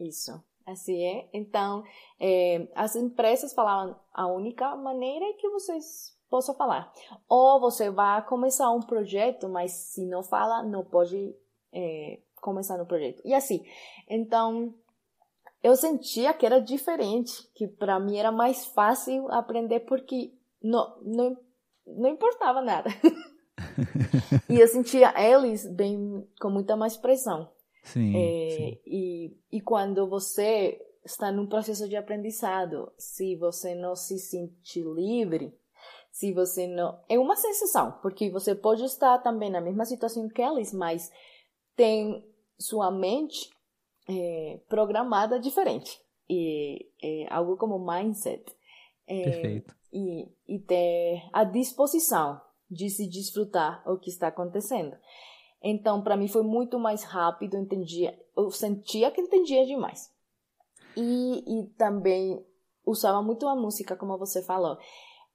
Isso, 0.00 0.42
assim 0.66 1.02
é. 1.02 1.28
Então, 1.32 1.84
eh, 2.20 2.68
as 2.74 2.96
empresas 2.96 3.54
falavam 3.54 3.96
a 4.12 4.26
única 4.26 4.76
maneira 4.76 5.24
é 5.26 5.32
que 5.34 5.48
vocês 5.48 6.14
possam 6.28 6.54
falar. 6.54 6.92
Ou 7.28 7.60
você 7.60 7.90
vai 7.90 8.24
começar 8.26 8.70
um 8.72 8.80
projeto, 8.80 9.48
mas 9.48 9.72
se 9.72 10.04
não 10.06 10.22
fala, 10.22 10.62
não 10.62 10.84
pode 10.84 11.34
eh, 11.72 12.18
começar 12.44 12.76
no 12.76 12.86
projeto. 12.86 13.22
E 13.24 13.32
assim, 13.32 13.64
então 14.08 14.74
eu 15.62 15.74
sentia 15.74 16.34
que 16.34 16.44
era 16.44 16.60
diferente, 16.60 17.48
que 17.54 17.66
para 17.66 17.98
mim 17.98 18.18
era 18.18 18.30
mais 18.30 18.66
fácil 18.66 19.32
aprender 19.32 19.80
porque 19.80 20.30
não, 20.62 20.94
não, 21.02 21.36
não 21.86 22.10
importava 22.10 22.60
nada. 22.60 22.90
e 24.48 24.60
eu 24.60 24.68
sentia 24.68 25.14
eles 25.18 25.66
bem 25.66 26.28
com 26.38 26.50
muita 26.50 26.76
mais 26.76 26.96
pressão. 26.98 27.48
Sim, 27.82 28.14
É, 28.14 28.50
sim. 28.50 28.78
e, 28.86 29.36
e 29.52 29.60
quando 29.60 30.06
você 30.08 30.80
está 31.04 31.32
num 31.32 31.46
processo 31.46 31.88
de 31.88 31.96
aprendizado, 31.96 32.92
se 32.98 33.36
você 33.36 33.74
não 33.74 33.94
se 33.94 34.18
sente 34.18 34.82
livre, 34.82 35.54
se 36.10 36.32
você 36.32 36.66
não. 36.66 36.98
É 37.08 37.18
uma 37.18 37.36
sensação, 37.36 37.92
porque 38.00 38.30
você 38.30 38.54
pode 38.54 38.84
estar 38.84 39.18
também 39.18 39.50
na 39.50 39.60
mesma 39.60 39.84
situação 39.84 40.28
que 40.28 40.40
eles, 40.40 40.72
mas 40.72 41.10
tem 41.76 42.24
sua 42.58 42.90
mente 42.90 43.50
é, 44.08 44.60
programada 44.68 45.38
diferente. 45.38 46.00
E 46.28 46.88
é 47.02 47.32
algo 47.32 47.56
como 47.56 47.78
mindset. 47.78 48.44
É, 49.06 49.24
Perfeito. 49.24 49.76
e, 49.92 50.28
e 50.48 50.58
ter 50.60 51.22
a 51.32 51.44
disposição 51.44 52.40
de 52.70 52.88
se 52.88 53.06
desfrutar 53.06 53.82
o 53.86 53.98
que 53.98 54.08
está 54.08 54.28
acontecendo. 54.28 54.96
Então, 55.62 56.02
para 56.02 56.16
mim 56.16 56.28
foi 56.28 56.42
muito 56.42 56.78
mais 56.78 57.04
rápido, 57.04 57.54
eu 57.54 57.62
entendia, 57.62 58.18
eu 58.36 58.50
sentia 58.50 59.10
que 59.10 59.20
entendia 59.20 59.64
demais. 59.64 60.12
E, 60.96 61.60
e 61.60 61.66
também 61.70 62.44
usava 62.84 63.22
muito 63.22 63.48
a 63.48 63.56
música, 63.56 63.96
como 63.96 64.18
você 64.18 64.42
falou. 64.42 64.76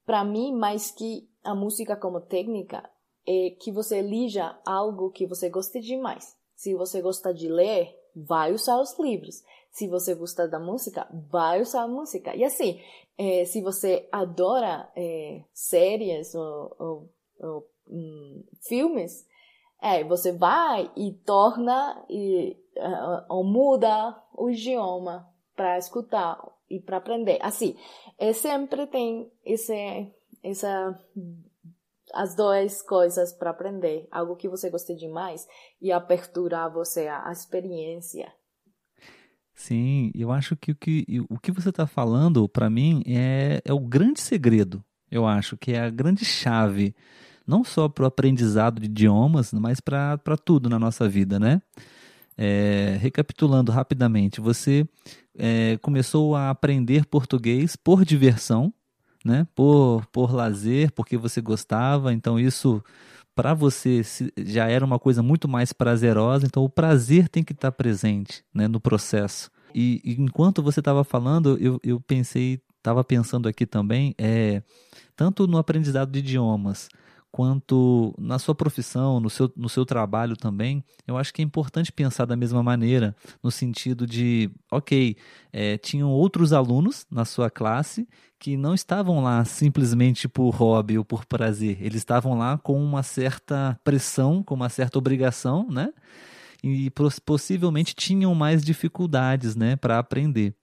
Para 0.06 0.24
mim, 0.24 0.54
mais 0.54 0.92
que 0.92 1.30
a 1.44 1.56
música 1.56 1.96
como 1.96 2.22
técnica, 2.22 2.88
é 3.28 3.52
que 3.60 3.72
você 3.72 4.00
elija 4.00 4.60
algo 4.66 5.12
que 5.12 5.28
você 5.28 5.50
goste 5.50 5.80
demais. 5.80 6.36
Se 6.60 6.74
você 6.76 7.02
gosta 7.02 7.34
de 7.34 7.48
ler, 7.48 7.98
vai 8.14 8.52
usar 8.52 8.82
os 8.82 9.00
livros. 9.00 9.42
Se 9.72 9.88
você 9.88 10.14
gosta 10.14 10.46
da 10.46 10.60
música, 10.60 11.08
vai 11.32 11.62
usar 11.62 11.84
a 11.84 11.88
música. 11.88 12.36
E 12.36 12.44
assim, 12.44 12.82
eh, 13.18 13.46
se 13.46 13.62
você 13.62 14.10
adora 14.12 14.92
eh, 14.94 15.42
séries 15.54 16.36
ou, 16.36 16.76
ou- 16.78 17.10
ou, 17.40 17.70
hum, 17.90 18.44
filmes, 18.68 19.26
é, 19.82 20.04
você 20.04 20.34
vai 20.34 20.92
e 20.98 21.14
torna 21.26 22.04
e 22.10 22.58
ah, 22.78 23.26
ou 23.30 23.42
muda 23.46 24.22
o 24.34 24.50
idioma 24.50 25.34
para 25.56 25.78
escutar 25.78 26.46
e 26.70 26.78
para 26.82 26.98
aprender. 26.98 27.40
Assim, 27.42 27.78
é, 28.18 28.34
sempre 28.34 28.86
tem 28.86 29.32
esse, 29.46 30.12
essa 30.44 31.00
as 32.14 32.36
duas 32.36 32.82
coisas 32.82 33.34
para 33.34 33.52
aprender, 33.52 34.08
algo 34.12 34.36
que 34.36 34.50
você 34.50 34.70
goste 34.70 34.96
demais 34.96 35.48
e 35.82 35.92
aperturar 35.92 36.72
você 36.72 37.08
à 37.08 37.32
experiência. 37.32 38.32
Sim, 39.54 40.10
eu 40.16 40.32
acho 40.32 40.56
que 40.56 40.72
o 40.72 40.76
que, 40.76 41.06
o 41.30 41.38
que 41.38 41.52
você 41.52 41.70
está 41.70 41.86
falando, 41.86 42.48
para 42.48 42.70
mim, 42.70 43.04
é, 43.06 43.62
é 43.66 43.74
o 43.74 43.80
grande 43.80 44.22
segredo. 44.22 44.82
Eu 45.12 45.28
acho 45.28 45.58
que 45.58 45.74
é 45.74 45.82
a 45.82 45.90
grande 45.90 46.24
chave, 46.24 46.96
não 47.46 47.64
só 47.64 47.90
para 47.90 48.04
o 48.04 48.08
aprendizado 48.08 48.80
de 48.80 48.86
idiomas, 48.86 49.52
mas 49.52 49.82
para 49.82 50.38
tudo 50.46 50.70
na 50.70 50.80
nossa 50.80 51.10
vida, 51.10 51.38
né? 51.40 51.62
É, 52.38 52.98
recapitulando 53.02 53.70
rapidamente, 53.70 54.40
você 54.40 54.88
é, 55.38 55.78
começou 55.82 56.38
a 56.38 56.50
aprender 56.50 57.06
português 57.06 57.76
por 57.76 58.06
diversão, 58.06 58.74
né? 59.24 59.48
Por, 59.56 60.06
por 60.08 60.34
lazer, 60.34 60.92
porque 60.94 61.18
você 61.18 61.42
gostava, 61.42 62.14
então 62.14 62.40
isso 62.40 62.84
para 63.36 63.54
você 63.54 64.02
já 64.38 64.68
era 64.68 64.84
uma 64.84 65.00
coisa 65.00 65.24
muito 65.24 65.48
mais 65.48 65.72
prazerosa, 65.72 66.46
então 66.46 66.64
o 66.64 66.70
prazer 66.70 67.30
tem 67.30 67.42
que 67.44 67.54
estar 67.54 67.72
tá 67.72 67.78
presente 67.78 68.44
né, 68.54 68.68
no 68.68 68.82
processo. 68.82 69.50
E, 69.74 70.02
e 70.04 70.22
enquanto 70.22 70.62
você 70.62 70.82
estava 70.82 71.04
falando, 71.04 71.58
eu, 71.58 71.80
eu 71.82 72.02
pensei, 72.02 72.60
estava 72.78 73.02
pensando 73.04 73.48
aqui 73.48 73.66
também, 73.66 74.14
é, 74.18 74.62
tanto 75.16 75.48
no 75.48 75.58
aprendizado 75.58 76.12
de 76.12 76.20
idiomas, 76.20 76.90
quanto 77.32 78.14
na 78.18 78.40
sua 78.40 78.56
profissão, 78.56 79.20
no 79.20 79.30
seu, 79.30 79.52
no 79.56 79.70
seu 79.70 79.86
trabalho 79.86 80.36
também, 80.36 80.84
eu 81.08 81.18
acho 81.18 81.34
que 81.34 81.42
é 81.42 81.46
importante 81.46 81.92
pensar 81.92 82.26
da 82.26 82.36
mesma 82.36 82.64
maneira, 82.64 83.16
no 83.44 83.52
sentido 83.52 84.08
de, 84.08 84.50
ok, 84.72 85.16
é, 85.54 85.78
tinham 85.78 86.10
outros 86.10 86.54
alunos 86.54 87.06
na 87.12 87.26
sua 87.26 87.50
classe 87.50 88.08
que 88.40 88.56
não 88.58 88.74
estavam 88.74 89.22
lá 89.22 89.44
simplesmente 89.46 90.28
por 90.28 90.50
hobby 90.52 90.98
ou 90.98 91.06
por 91.06 91.26
prazer, 91.26 91.78
eles 91.82 91.98
estavam 91.98 92.38
lá 92.38 92.58
com 92.58 92.82
uma 92.82 93.04
certa 93.04 93.80
pressão, 93.84 94.42
com 94.42 94.56
uma 94.56 94.70
certa 94.70 94.98
obrigação, 94.98 95.68
né? 95.70 95.90
E 96.64 96.92
possivelmente 97.26 97.96
tinham 97.96 98.36
mais 98.36 98.64
dificuldades, 98.64 99.56
né, 99.56 99.78
para 99.78 99.98
aprender. 99.98 100.54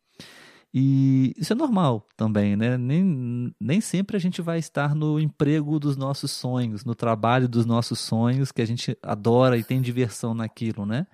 E 0.79 1.33
isso 1.39 1.55
é 1.55 1.57
normal 1.57 2.07
também, 2.19 2.55
né? 2.55 2.77
Nem, 2.77 3.51
nem 3.59 3.81
sempre 3.81 4.15
a 4.15 4.21
gente 4.21 4.43
vai 4.43 4.59
estar 4.59 4.95
no 4.95 5.19
emprego 5.19 5.81
dos 5.81 5.97
nossos 5.97 6.31
sonhos, 6.31 6.85
no 6.85 6.95
trabalho 6.95 7.49
dos 7.49 7.65
nossos 7.65 7.99
sonhos, 7.99 8.53
que 8.53 8.61
a 8.61 8.67
gente 8.67 8.95
adora 9.03 9.57
e 9.57 9.65
tem 9.65 9.81
diversão 9.81 10.35
naquilo, 10.35 10.85
né? 10.85 11.07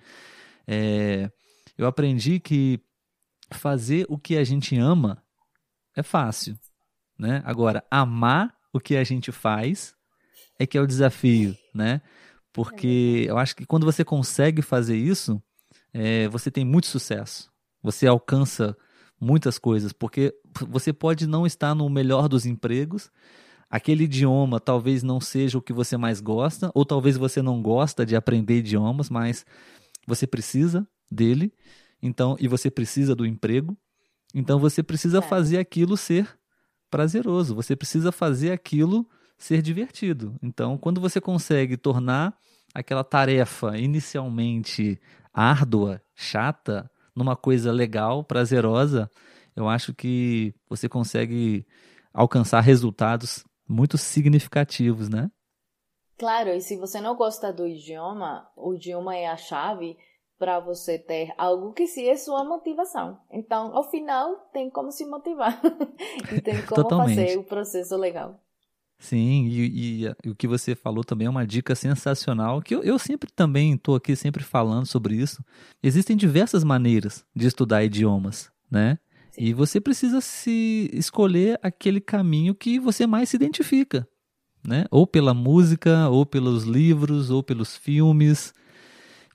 É, 0.67 1.31
eu 1.77 1.87
aprendi 1.87 2.41
que 2.41 2.77
fazer 3.53 4.05
o 4.09 4.17
que 4.17 4.35
a 4.35 4.43
gente 4.43 4.77
ama 4.77 5.23
é 5.95 6.03
fácil, 6.03 6.59
né? 7.17 7.41
Agora, 7.45 7.85
amar 7.89 8.53
o 8.73 8.81
que 8.81 8.97
a 8.97 9.03
gente 9.05 9.31
faz 9.31 9.95
é 10.59 10.67
que 10.67 10.77
é 10.77 10.81
o 10.81 10.87
desafio, 10.87 11.55
né? 11.73 12.01
Porque 12.51 13.23
eu 13.29 13.37
acho 13.37 13.55
que 13.55 13.65
quando 13.65 13.85
você 13.85 14.03
consegue 14.03 14.61
fazer 14.61 14.97
isso, 14.97 15.41
é, 15.93 16.27
você 16.27 16.51
tem 16.51 16.65
muito 16.65 16.87
sucesso. 16.87 17.49
Você 17.81 18.05
alcança 18.05 18.75
muitas 19.23 19.57
coisas, 19.57 19.93
porque 19.93 20.35
você 20.67 20.91
pode 20.91 21.25
não 21.25 21.45
estar 21.45 21.73
no 21.73 21.89
melhor 21.89 22.27
dos 22.27 22.45
empregos, 22.45 23.09
aquele 23.69 24.03
idioma 24.03 24.59
talvez 24.59 25.01
não 25.01 25.19
seja 25.19 25.57
o 25.57 25.61
que 25.61 25.73
você 25.73 25.97
mais 25.97 26.19
gosta, 26.19 26.71
ou 26.75 26.85
talvez 26.85 27.17
você 27.17 27.41
não 27.41 27.61
gosta 27.61 28.05
de 28.05 28.15
aprender 28.15 28.59
idiomas, 28.59 29.09
mas 29.09 29.45
você 30.05 30.27
precisa 30.27 30.87
dele, 31.09 31.53
então 32.01 32.35
e 32.39 32.47
você 32.47 32.69
precisa 32.69 33.15
do 33.15 33.25
emprego, 33.25 33.77
então 34.35 34.59
você 34.59 34.83
precisa 34.83 35.19
é. 35.19 35.21
fazer 35.21 35.57
aquilo 35.57 35.95
ser 35.95 36.27
prazeroso, 36.89 37.55
você 37.55 37.75
precisa 37.75 38.11
fazer 38.11 38.51
aquilo 38.51 39.07
ser 39.37 39.61
divertido. 39.61 40.35
Então, 40.41 40.77
quando 40.77 41.01
você 41.01 41.19
consegue 41.19 41.75
tornar 41.75 42.37
aquela 42.73 43.03
tarefa 43.03 43.77
inicialmente 43.77 44.99
árdua, 45.33 46.01
chata, 46.15 46.89
numa 47.15 47.35
coisa 47.35 47.71
legal, 47.71 48.23
prazerosa, 48.23 49.09
eu 49.55 49.67
acho 49.67 49.93
que 49.93 50.53
você 50.67 50.89
consegue 50.89 51.65
alcançar 52.13 52.61
resultados 52.61 53.43
muito 53.67 53.97
significativos, 53.97 55.09
né? 55.09 55.29
Claro, 56.17 56.49
e 56.49 56.61
se 56.61 56.77
você 56.77 57.01
não 57.01 57.15
gosta 57.15 57.51
do 57.51 57.67
idioma, 57.67 58.47
o 58.55 58.75
idioma 58.75 59.15
é 59.15 59.27
a 59.27 59.37
chave 59.37 59.97
para 60.37 60.59
você 60.59 60.99
ter 60.99 61.33
algo 61.37 61.73
que 61.73 61.87
se 61.87 62.07
é 62.07 62.17
sua 62.17 62.43
motivação. 62.43 63.19
Então, 63.31 63.75
ao 63.75 63.89
final, 63.89 64.35
tem 64.51 64.69
como 64.69 64.91
se 64.91 65.05
motivar 65.05 65.59
e 66.31 66.41
tem 66.41 66.61
como 66.65 66.89
fazer 66.89 67.37
o 67.37 67.43
processo 67.43 67.95
legal. 67.95 68.42
Sim, 69.03 69.47
e, 69.47 70.05
e, 70.05 70.15
e, 70.23 70.29
o 70.29 70.33
que 70.33 70.47
você 70.47 70.75
falou 70.75 71.03
também 71.03 71.27
é 71.27 71.29
uma 71.29 71.45
dica 71.45 71.75
sensacional, 71.75 72.61
que 72.61 72.73
eu, 72.73 72.81
eu 72.83 72.97
sempre 72.97 73.29
também 73.29 73.73
estou 73.73 73.95
aqui 73.95 74.15
sempre 74.15 74.41
falando 74.41 74.85
sobre 74.85 75.13
isso. 75.13 75.43
Existem 75.83 76.15
diversas 76.15 76.63
maneiras 76.63 77.25
de 77.35 77.45
estudar 77.45 77.83
idiomas, 77.83 78.49
né? 78.71 78.97
E 79.37 79.53
você 79.53 79.81
precisa 79.81 80.21
se 80.21 80.89
escolher 80.93 81.59
aquele 81.61 81.99
caminho 81.99 82.55
que 82.55 82.79
você 82.79 83.05
mais 83.05 83.27
se 83.27 83.35
identifica, 83.35 84.07
né? 84.65 84.85
Ou 84.89 85.05
pela 85.05 85.33
música, 85.33 86.07
ou 86.07 86.25
pelos 86.25 86.63
livros, 86.63 87.29
ou 87.29 87.43
pelos 87.43 87.75
filmes. 87.75 88.53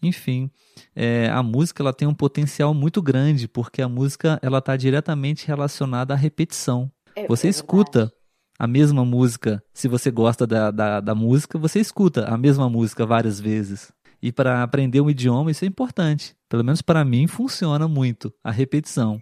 Enfim, 0.03 0.51
é, 0.97 1.29
a 1.29 1.43
música 1.43 1.83
ela 1.83 1.93
tem 1.93 2.09
um 2.09 2.15
potencial 2.15 2.73
muito 2.73 3.03
grande, 3.03 3.47
porque 3.47 3.83
a 3.83 3.89
música 3.89 4.39
ela 4.41 4.61
está 4.61 4.79
diretamente 4.79 5.47
relacionada 5.47 6.15
à 6.15 6.17
repetição. 6.17 6.91
É, 7.15 7.27
você 7.27 7.49
escuta 7.49 8.11
a 8.59 8.67
mesma 8.67 9.05
música, 9.05 9.63
se 9.73 9.87
você 9.87 10.11
gosta 10.11 10.47
da, 10.47 10.71
da, 10.71 11.01
da 11.01 11.15
música, 11.15 11.57
você 11.59 11.79
escuta 11.79 12.25
a 12.25 12.37
mesma 12.37 12.69
música 12.69 13.07
várias 13.07 13.39
vezes. 13.39 13.93
E 14.21 14.33
para 14.33 14.65
aprender 14.65 15.01
um 15.01 15.09
idioma, 15.09 15.51
isso 15.51 15.65
é 15.65 15.69
importante. 15.69 16.37
Pelo 16.49 16.65
menos 16.65 16.83
para 16.83 17.05
mim, 17.05 17.29
funciona 17.29 17.87
muito 17.87 18.35
a 18.43 18.51
repetição. 18.51 19.21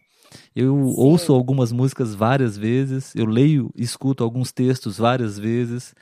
Eu 0.55 0.89
Sim. 0.89 0.95
ouço 0.97 1.35
algumas 1.35 1.71
músicas 1.71 2.15
várias 2.15 2.57
vezes, 2.57 3.15
eu 3.15 3.27
leio 3.27 3.71
escuto 3.77 4.25
alguns 4.25 4.53
textos 4.53 4.97
várias 4.97 5.39
vezes. 5.39 5.95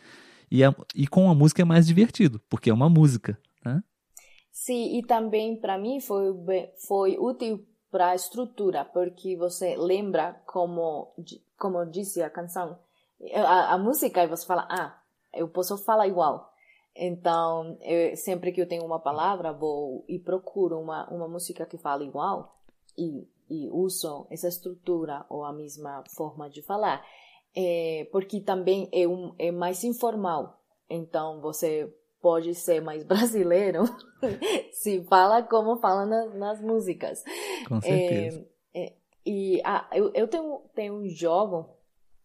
E, 0.49 0.62
a, 0.62 0.73
e 0.94 1.09
com 1.09 1.29
a 1.29 1.35
música 1.35 1.62
é 1.62 1.64
mais 1.64 1.87
divertido, 1.87 2.40
porque 2.49 2.70
é 2.70 2.75
uma 2.75 2.88
música. 2.88 3.37
Né? 3.64 3.83
Sim, 4.53 4.97
e 4.97 5.03
também 5.03 5.57
para 5.57 5.77
mim 5.77 5.99
foi, 6.01 6.33
foi 6.87 7.18
útil 7.18 7.66
para 7.90 8.11
a 8.11 8.14
estrutura, 8.14 8.85
porque 8.85 9.37
você 9.37 9.77
lembra 9.77 10.40
como, 10.47 11.12
como 11.59 11.85
disse 11.85 12.23
a 12.23 12.31
canção, 12.31 12.79
a, 13.35 13.74
a 13.74 13.79
música 13.79 14.22
e 14.22 14.27
você 14.27 14.46
fala, 14.46 14.66
ah, 14.70 14.98
eu 15.33 15.48
posso 15.48 15.77
falar 15.79 16.07
igual. 16.07 16.53
Então, 16.96 17.77
eu, 17.83 18.16
sempre 18.16 18.53
que 18.53 18.61
eu 18.61 18.68
tenho 18.68 18.85
uma 18.85 19.00
palavra, 19.00 19.53
vou 19.53 20.05
e 20.09 20.18
procuro 20.18 20.79
uma, 20.79 21.09
uma 21.11 21.27
música 21.27 21.66
que 21.66 21.77
fala 21.77 22.05
igual 22.05 22.57
e, 22.96 23.27
e 23.50 23.68
uso 23.70 24.27
essa 24.31 24.48
estrutura 24.48 25.27
ou 25.29 25.44
a 25.44 25.53
mesma 25.53 26.05
forma 26.14 26.48
de 26.48 26.62
falar. 26.62 27.05
É, 27.57 28.09
porque 28.12 28.40
também 28.40 28.88
é, 28.92 29.07
um, 29.07 29.35
é 29.38 29.50
mais 29.50 29.83
informal. 29.85 30.61
Então, 30.88 31.40
você 31.40 31.92
pode 32.20 32.55
ser 32.55 32.81
mais 32.81 33.03
brasileiro 33.05 33.85
se 34.72 35.03
fala 35.05 35.42
como 35.42 35.77
fala 35.77 36.07
nas, 36.07 36.35
nas 36.35 36.61
músicas. 36.61 37.24
Com 37.66 37.81
certeza. 37.81 38.46
É, 38.72 38.85
é, 38.85 38.92
e 39.27 39.61
ah, 39.64 39.88
eu, 39.92 40.12
eu 40.14 40.29
tenho, 40.29 40.61
tenho 40.74 40.94
um 40.94 41.09
jogo 41.09 41.70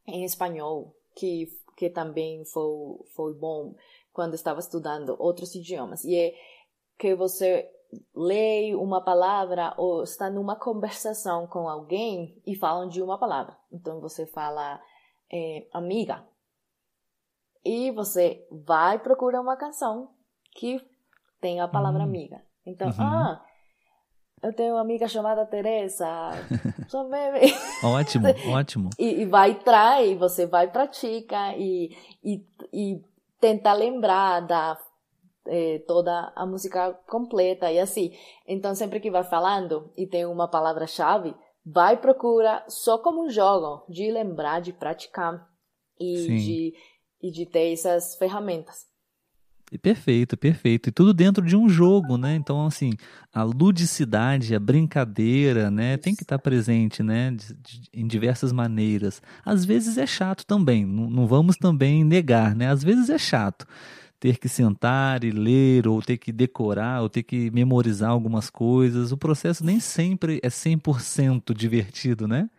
em 0.09 0.23
espanhol, 0.23 0.95
que, 1.15 1.47
que 1.77 1.89
também 1.89 2.43
foi, 2.45 2.97
foi 3.15 3.33
bom 3.33 3.75
quando 4.11 4.33
estava 4.33 4.59
estudando 4.59 5.15
outros 5.19 5.55
idiomas. 5.55 6.03
E 6.03 6.15
é 6.15 6.33
que 6.97 7.15
você 7.15 7.69
lê 8.13 8.75
uma 8.75 9.03
palavra 9.03 9.73
ou 9.77 10.03
está 10.03 10.29
numa 10.29 10.55
conversação 10.55 11.47
com 11.47 11.67
alguém 11.67 12.39
e 12.45 12.55
falam 12.55 12.87
de 12.87 13.01
uma 13.01 13.17
palavra. 13.17 13.57
Então 13.71 13.99
você 13.99 14.25
fala 14.27 14.81
é, 15.31 15.67
amiga. 15.73 16.25
E 17.63 17.91
você 17.91 18.47
vai 18.51 18.99
procurar 18.99 19.41
uma 19.41 19.57
canção 19.57 20.13
que 20.55 20.79
tem 21.41 21.59
a 21.59 21.67
palavra 21.67 22.01
hum. 22.01 22.05
amiga. 22.05 22.41
Então, 22.65 22.87
uhum. 22.89 22.95
ah, 22.99 23.45
eu 24.41 24.53
tenho 24.53 24.73
uma 24.73 24.81
amiga 24.81 25.07
chamada 25.07 25.45
Teresa. 25.45 26.07
Sou 26.87 27.07
meme. 27.07 27.53
ótimo, 27.83 28.27
ótimo. 28.51 28.89
E, 28.97 29.21
e 29.21 29.25
vai 29.25 29.55
trai, 29.55 30.15
você 30.15 30.45
vai 30.45 30.69
pratica 30.71 31.55
e, 31.57 31.95
e, 32.23 32.45
e 32.73 33.01
tenta 33.39 33.73
lembrar 33.73 34.41
da 34.41 34.77
é, 35.47 35.79
toda 35.87 36.31
a 36.35 36.45
música 36.45 36.93
completa 37.07 37.71
e 37.71 37.79
assim. 37.79 38.11
Então 38.47 38.73
sempre 38.75 38.99
que 38.99 39.11
vai 39.11 39.23
falando 39.23 39.91
e 39.97 40.07
tem 40.07 40.25
uma 40.25 40.47
palavra-chave, 40.47 41.35
vai 41.65 41.97
procura 41.97 42.63
só 42.67 42.97
como 42.97 43.25
um 43.25 43.29
jogo 43.29 43.85
de 43.89 44.11
lembrar, 44.11 44.61
de 44.61 44.73
praticar 44.73 45.47
e 45.99 46.27
de 46.37 46.73
e 47.21 47.31
de 47.31 47.45
ter 47.45 47.73
essas 47.73 48.15
ferramentas. 48.15 48.88
Perfeito, 49.77 50.35
perfeito. 50.35 50.89
E 50.89 50.91
tudo 50.91 51.13
dentro 51.13 51.45
de 51.45 51.55
um 51.55 51.69
jogo, 51.69 52.17
né? 52.17 52.35
Então, 52.35 52.65
assim, 52.65 52.93
a 53.33 53.43
ludicidade, 53.43 54.55
a 54.55 54.59
brincadeira, 54.59 55.69
né? 55.69 55.97
Tem 55.97 56.15
que 56.15 56.23
estar 56.23 56.39
presente, 56.39 57.03
né? 57.03 57.31
De, 57.31 57.53
de, 57.53 57.81
em 57.93 58.07
diversas 58.07 58.51
maneiras. 58.51 59.21
Às 59.45 59.65
vezes 59.65 59.97
é 59.97 60.07
chato 60.07 60.45
também, 60.45 60.85
não, 60.85 61.09
não 61.09 61.27
vamos 61.27 61.55
também 61.55 62.03
negar, 62.03 62.55
né? 62.55 62.69
Às 62.69 62.83
vezes 62.83 63.09
é 63.09 63.17
chato 63.17 63.67
ter 64.19 64.37
que 64.37 64.49
sentar 64.49 65.23
e 65.23 65.31
ler, 65.31 65.87
ou 65.87 66.01
ter 66.01 66.17
que 66.17 66.31
decorar, 66.31 67.01
ou 67.01 67.09
ter 67.09 67.23
que 67.23 67.49
memorizar 67.51 68.09
algumas 68.09 68.49
coisas. 68.49 69.11
O 69.11 69.17
processo 69.17 69.65
nem 69.65 69.79
sempre 69.79 70.39
é 70.43 70.49
100% 70.49 71.53
divertido, 71.53 72.27
né? 72.27 72.49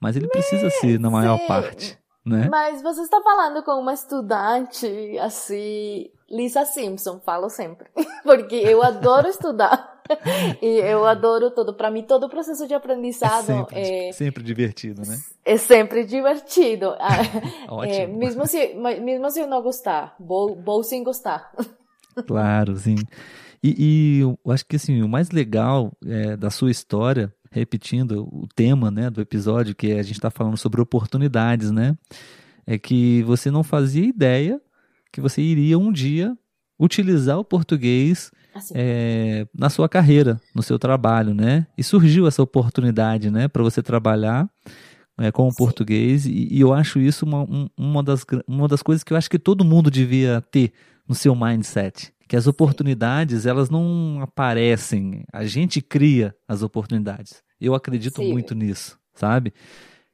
Mas 0.00 0.16
ele 0.16 0.28
precisa 0.28 0.68
ser 0.70 0.98
na 0.98 1.10
maior 1.10 1.38
parte. 1.46 1.98
Né? 2.28 2.48
Mas 2.50 2.82
você 2.82 3.02
está 3.02 3.20
falando 3.22 3.62
com 3.62 3.72
uma 3.72 3.94
estudante 3.94 5.18
assim 5.18 6.10
Lisa 6.30 6.64
Simpson, 6.64 7.20
falo 7.20 7.48
sempre. 7.48 7.88
Porque 8.22 8.56
eu 8.56 8.82
adoro 8.82 9.28
estudar. 9.28 9.98
e 10.62 10.78
eu 10.78 11.04
adoro 11.04 11.50
todo. 11.50 11.74
Para 11.74 11.90
mim, 11.90 12.02
todo 12.02 12.24
o 12.24 12.28
processo 12.28 12.66
de 12.66 12.74
aprendizado 12.74 13.50
é 13.50 13.56
sempre, 13.56 13.78
é 13.78 14.12
sempre 14.12 14.42
divertido, 14.42 15.02
né? 15.06 15.18
É 15.44 15.56
sempre 15.56 16.04
divertido. 16.04 16.94
Ah, 17.00 17.74
Ótimo. 17.74 17.94
É, 17.94 18.06
mesmo, 18.06 18.46
se, 18.46 18.74
mesmo 18.74 19.30
se 19.30 19.40
eu 19.40 19.46
não 19.46 19.62
gostar, 19.62 20.14
vou, 20.18 20.60
vou 20.60 20.82
sem 20.82 21.02
gostar. 21.02 21.52
Claro, 22.26 22.76
sim. 22.76 22.96
E, 23.62 23.74
e 23.78 24.20
eu 24.20 24.52
acho 24.52 24.64
que 24.66 24.76
assim, 24.76 25.02
o 25.02 25.08
mais 25.08 25.30
legal 25.30 25.92
é, 26.06 26.36
da 26.36 26.50
sua 26.50 26.70
história, 26.70 27.32
repetindo 27.50 28.28
o 28.32 28.46
tema 28.54 28.90
né, 28.90 29.10
do 29.10 29.20
episódio, 29.20 29.74
que 29.74 29.92
a 29.92 30.02
gente 30.02 30.16
está 30.16 30.30
falando 30.30 30.56
sobre 30.56 30.80
oportunidades, 30.80 31.70
né? 31.70 31.96
É 32.66 32.78
que 32.78 33.22
você 33.22 33.50
não 33.50 33.62
fazia 33.62 34.04
ideia 34.04 34.60
que 35.12 35.20
você 35.20 35.40
iria 35.40 35.78
um 35.78 35.90
dia 35.90 36.36
utilizar 36.78 37.38
o 37.38 37.44
português 37.44 38.30
assim. 38.54 38.74
é, 38.76 39.46
na 39.56 39.70
sua 39.70 39.88
carreira, 39.88 40.40
no 40.54 40.62
seu 40.62 40.78
trabalho, 40.78 41.34
né? 41.34 41.66
E 41.76 41.82
surgiu 41.82 42.26
essa 42.26 42.42
oportunidade, 42.42 43.30
né, 43.30 43.48
para 43.48 43.62
você 43.62 43.82
trabalhar 43.82 44.48
é, 45.18 45.32
com 45.32 45.48
o 45.48 45.50
Sim. 45.50 45.56
português 45.56 46.26
e, 46.26 46.48
e, 46.50 46.60
eu 46.60 46.72
acho 46.72 47.00
isso 47.00 47.26
uma, 47.26 47.42
um, 47.42 47.68
uma, 47.76 48.02
das, 48.02 48.24
uma 48.46 48.68
das 48.68 48.82
coisas 48.82 49.02
que 49.02 49.12
eu 49.12 49.16
acho 49.16 49.28
que 49.28 49.38
todo 49.38 49.64
mundo 49.64 49.90
devia 49.90 50.40
ter 50.52 50.72
no 51.08 51.14
seu 51.14 51.34
mindset 51.34 52.12
que 52.28 52.36
as 52.36 52.46
oportunidades 52.46 53.46
elas 53.46 53.70
não 53.70 54.20
aparecem, 54.20 55.24
a 55.32 55.44
gente 55.44 55.80
cria 55.80 56.36
as 56.46 56.62
oportunidades. 56.62 57.42
Eu 57.60 57.74
acredito 57.74 58.20
Sim. 58.20 58.30
muito 58.30 58.54
nisso, 58.54 58.98
sabe? 59.14 59.52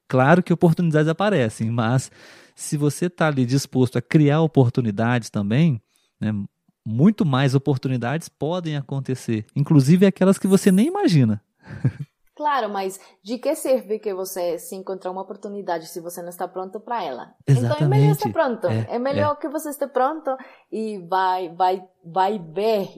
Claro 0.09 0.43
que 0.43 0.53
oportunidades 0.53 1.09
aparecem, 1.09 1.71
mas 1.71 2.11
se 2.55 2.77
você 2.77 3.07
está 3.07 3.27
ali 3.27 3.45
disposto 3.45 3.99
a 3.99 4.03
criar 4.03 4.41
oportunidades 4.41 5.29
também, 5.29 5.83
né, 6.21 6.33
muito 6.87 7.27
mais 7.27 7.55
oportunidades 7.55 8.29
podem 8.29 8.77
acontecer, 8.77 9.45
inclusive 9.57 10.07
aquelas 10.07 10.39
que 10.39 10.47
você 10.47 10.71
nem 10.71 10.87
imagina. 10.87 11.43
Claro, 12.37 12.69
mas 12.69 12.99
de 13.23 13.39
que 13.39 13.55
serve 13.55 14.01
que 14.01 14.13
você 14.13 14.59
se 14.59 14.75
encontrar 14.75 15.13
uma 15.13 15.23
oportunidade 15.23 15.87
se 15.87 16.01
você 16.01 16.21
não 16.21 16.31
está 16.31 16.49
pronto 16.49 16.81
para 16.81 17.03
ela? 17.03 17.35
Exatamente. 17.47 17.75
Então 17.75 17.87
é 17.87 17.89
melhor 17.89 18.13
estar 18.13 18.33
pronto. 18.33 18.67
É, 18.67 18.97
é 18.97 18.99
melhor 18.99 19.33
é. 19.35 19.41
que 19.41 19.49
você 19.49 19.71
esteja 19.71 19.91
pronto 19.93 20.37
e 20.71 20.99
vai, 21.07 21.49
vai, 21.55 21.87
vai 22.05 22.39
ver, 22.39 22.89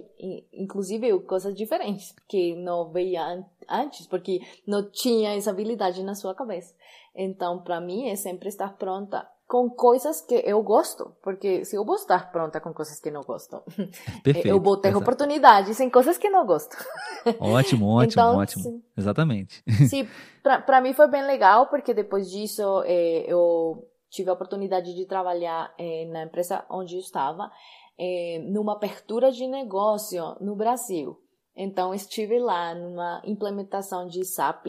inclusive, 0.54 1.20
coisas 1.20 1.54
diferentes 1.54 2.14
que 2.26 2.56
não 2.56 2.90
veia 2.90 3.44
antes, 3.68 4.06
porque 4.06 4.40
não 4.66 4.90
tinha 4.90 5.34
essa 5.36 5.50
habilidade 5.50 6.02
na 6.02 6.14
sua 6.14 6.34
cabeça. 6.34 6.74
Então, 7.14 7.62
para 7.62 7.78
mim, 7.78 8.08
é 8.08 8.16
sempre 8.16 8.48
estar 8.48 8.74
pronta 8.76 9.26
com 9.46 9.70
coisas 9.70 10.20
que 10.20 10.34
eu 10.44 10.60
gosto, 10.62 11.14
porque 11.22 11.64
se 11.64 11.76
eu 11.76 11.84
vou 11.84 11.94
estar 11.94 12.32
pronta 12.32 12.60
com 12.60 12.74
coisas 12.74 12.98
que 12.98 13.12
não 13.12 13.22
gosto, 13.22 13.62
Perfeito, 14.22 14.48
eu 14.48 14.60
vou 14.60 14.76
ter 14.76 14.88
exato. 14.88 15.02
oportunidades 15.02 15.78
em 15.78 15.88
coisas 15.88 16.18
que 16.18 16.28
não 16.28 16.44
gosto. 16.44 16.76
Ótimo, 17.38 17.88
ótimo, 17.88 18.22
então, 18.22 18.38
ótimo. 18.38 18.62
Sim, 18.62 18.82
Exatamente. 18.96 19.62
Sim, 19.88 20.08
para 20.42 20.80
mim 20.80 20.92
foi 20.92 21.08
bem 21.08 21.24
legal, 21.24 21.68
porque 21.68 21.94
depois 21.94 22.30
disso 22.30 22.82
é, 22.84 23.24
eu 23.26 23.88
tive 24.10 24.30
a 24.30 24.32
oportunidade 24.32 24.94
de 24.94 25.06
trabalhar 25.06 25.72
é, 25.78 26.06
na 26.06 26.24
empresa 26.24 26.64
onde 26.68 26.94
eu 26.94 27.00
estava, 27.00 27.50
é, 27.98 28.40
numa 28.48 28.74
abertura 28.74 29.30
de 29.30 29.46
negócio 29.46 30.36
no 30.40 30.56
Brasil. 30.56 31.20
Então, 31.56 31.94
estive 31.94 32.38
lá 32.38 32.74
numa 32.74 33.22
implementação 33.24 34.06
de 34.06 34.24
SAP, 34.24 34.66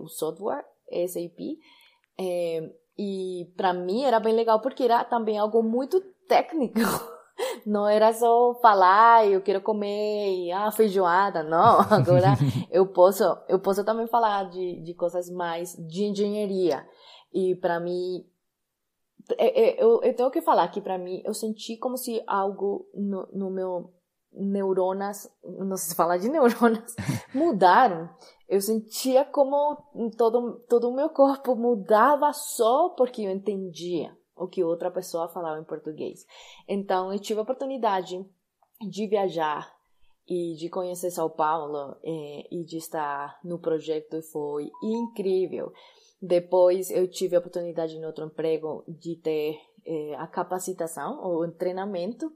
o 0.00 0.06
software 0.06 0.64
SAP, 1.08 1.58
e 2.98 3.52
para 3.56 3.72
mim 3.72 4.02
era 4.02 4.18
bem 4.18 4.34
legal 4.34 4.60
porque 4.60 4.82
era 4.82 5.04
também 5.04 5.38
algo 5.38 5.62
muito 5.62 6.00
técnico. 6.28 6.80
Não 7.64 7.86
era 7.86 8.12
só 8.12 8.54
falar, 8.60 9.24
eu 9.28 9.40
quero 9.40 9.60
comer, 9.60 10.50
ah, 10.50 10.72
feijoada, 10.72 11.40
não. 11.44 11.78
Agora 11.88 12.34
eu 12.68 12.84
posso, 12.88 13.22
eu 13.48 13.60
posso 13.60 13.84
também 13.84 14.08
falar 14.08 14.50
de, 14.50 14.82
de 14.82 14.92
coisas 14.94 15.30
mais 15.30 15.76
de 15.76 16.06
engenharia. 16.06 16.84
E 17.32 17.54
para 17.54 17.78
mim, 17.78 18.26
é, 19.36 19.68
é, 19.68 19.82
eu, 19.84 20.00
eu 20.02 20.16
tenho 20.16 20.30
que 20.32 20.40
falar 20.40 20.66
que 20.68 20.80
para 20.80 20.98
mim, 20.98 21.22
eu 21.24 21.32
senti 21.32 21.76
como 21.76 21.96
se 21.96 22.20
algo 22.26 22.88
no, 22.92 23.28
no 23.32 23.50
meu 23.50 23.92
neuronas, 24.32 25.30
não 25.44 25.76
sei 25.76 25.90
se 25.90 25.94
falar 25.94 26.18
de 26.18 26.28
neuronas, 26.28 26.94
mudaram 27.32 28.10
eu 28.48 28.60
sentia 28.60 29.24
como 29.24 29.76
todo, 30.16 30.60
todo 30.68 30.88
o 30.88 30.94
meu 30.94 31.10
corpo 31.10 31.54
mudava 31.54 32.32
só 32.32 32.88
porque 32.90 33.22
eu 33.22 33.30
entendia 33.30 34.16
o 34.34 34.46
que 34.46 34.64
outra 34.64 34.90
pessoa 34.90 35.28
falava 35.28 35.60
em 35.60 35.64
português. 35.64 36.24
Então, 36.66 37.12
eu 37.12 37.18
tive 37.18 37.40
a 37.40 37.42
oportunidade 37.42 38.24
de 38.80 39.06
viajar 39.06 39.70
e 40.26 40.54
de 40.54 40.68
conhecer 40.68 41.10
São 41.10 41.28
Paulo 41.28 41.96
e, 42.02 42.10
é, 42.10 42.54
e 42.54 42.64
de 42.64 42.76
estar 42.76 43.38
no 43.42 43.58
projeto 43.58 44.16
e 44.16 44.22
foi 44.22 44.70
incrível. 44.82 45.72
Depois, 46.20 46.90
eu 46.90 47.08
tive 47.08 47.36
a 47.36 47.38
oportunidade 47.38 47.98
no 47.98 48.06
outro 48.06 48.24
emprego 48.24 48.84
de 48.86 49.16
ter 49.16 49.58
é, 49.86 50.14
a 50.16 50.26
capacitação, 50.26 51.22
o 51.24 51.50
treinamento. 51.52 52.32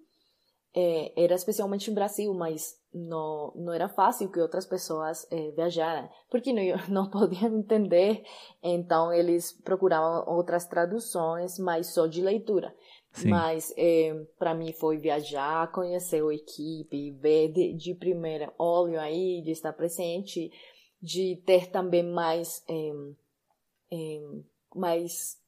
É, 0.74 1.12
era 1.24 1.34
especialmente 1.34 1.90
no 1.90 1.94
Brasil, 1.94 2.32
mas 2.32 2.78
não, 2.94 3.52
não 3.54 3.72
era 3.72 3.88
fácil 3.88 4.30
que 4.30 4.40
outras 4.40 4.64
pessoas 4.64 5.28
viajaram, 5.54 6.08
porque 6.30 6.52
não, 6.52 6.62
não 6.88 7.10
podiam 7.10 7.58
entender, 7.58 8.24
então 8.62 9.12
eles 9.12 9.52
procuravam 9.52 10.34
outras 10.34 10.66
traduções, 10.66 11.58
mas 11.58 11.88
só 11.88 12.06
de 12.06 12.22
leitura. 12.22 12.74
Sim. 13.12 13.28
Mas 13.28 13.72
eh, 13.76 14.26
para 14.38 14.54
mim 14.54 14.72
foi 14.72 14.96
viajar, 14.96 15.70
conhecer 15.70 16.24
a 16.24 16.34
equipe, 16.34 17.10
ver 17.10 17.52
de, 17.52 17.74
de 17.74 17.94
primeira 17.94 18.52
olho 18.58 18.98
aí, 18.98 19.42
de 19.42 19.50
estar 19.50 19.72
presente, 19.74 20.50
de 21.00 21.36
ter 21.44 21.70
também 21.70 22.02
mais, 22.02 22.64
eh, 23.90 24.22
mais 24.74 25.38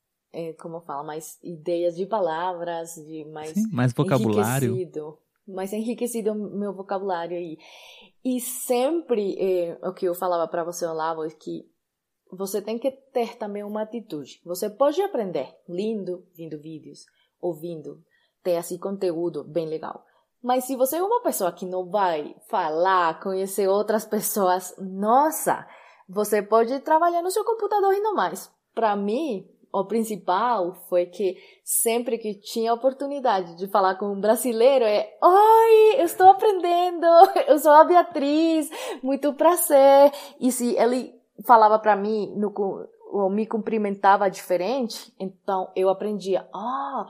como 0.55 0.81
fala, 0.81 1.03
mais 1.03 1.38
ideias 1.42 1.97
de 1.97 2.07
palavras, 2.07 2.94
de 2.94 3.25
mais, 3.27 3.51
Sim, 3.51 3.68
mais 3.73 3.92
vocabulário 3.92 4.77
mais 5.47 5.73
enriquecido 5.73 6.35
meu 6.35 6.73
vocabulário 6.73 7.37
aí. 7.37 7.59
E 8.25 8.40
sempre, 8.40 9.37
é, 9.38 9.79
o 9.83 9.92
que 9.92 10.07
eu 10.07 10.14
falava 10.14 10.49
para 10.49 10.64
você, 10.64 10.87
Olavo, 10.87 11.25
é 11.25 11.31
que 11.31 11.68
você 12.33 12.61
tem 12.61 12.79
que 12.79 12.90
ter 12.90 13.37
também 13.37 13.62
uma 13.62 13.83
atitude. 13.83 14.40
Você 14.44 14.70
pode 14.70 15.01
aprender 15.03 15.55
lindo, 15.68 16.27
vendo 16.35 16.59
vídeos, 16.59 17.05
ouvindo, 17.40 18.03
ter 18.42 18.57
assim 18.57 18.79
conteúdo 18.79 19.44
bem 19.44 19.66
legal. 19.66 20.05
Mas 20.42 20.64
se 20.64 20.77
você 20.77 20.97
é 20.97 21.03
uma 21.03 21.23
pessoa 21.23 21.53
que 21.53 21.64
não 21.64 21.88
vai 21.88 22.35
falar, 22.49 23.20
conhecer 23.20 23.68
outras 23.68 24.05
pessoas, 24.05 24.75
nossa, 24.79 25.66
você 26.09 26.42
pode 26.42 26.79
trabalhar 26.81 27.23
no 27.23 27.31
seu 27.31 27.44
computador 27.44 27.94
e 27.94 28.01
não 28.01 28.14
mais. 28.14 28.51
Para 28.75 28.97
mim, 28.97 29.49
o 29.81 29.85
principal 29.85 30.73
foi 30.89 31.07
que 31.07 31.37
sempre 31.65 32.17
que 32.17 32.35
tinha 32.35 32.73
oportunidade 32.73 33.57
de 33.57 33.67
falar 33.67 33.97
com 33.97 34.07
um 34.07 34.21
brasileiro 34.21 34.85
é 34.85 35.13
Oi, 35.21 36.01
eu 36.01 36.05
estou 36.05 36.29
aprendendo, 36.29 37.07
eu 37.49 37.59
sou 37.59 37.73
a 37.73 37.85
Beatriz, 37.85 38.71
muito 39.03 39.33
prazer. 39.35 40.13
E 40.41 40.53
se 40.53 40.77
ele 40.77 41.13
falava 41.45 41.79
para 41.81 41.97
mim, 41.97 42.33
no, 42.37 42.53
ou 43.11 43.29
me 43.29 43.47
cumprimentava 43.47 44.31
diferente, 44.31 45.13
então 45.19 45.69
eu 45.75 45.89
aprendia, 45.89 46.49
ah, 46.55 47.07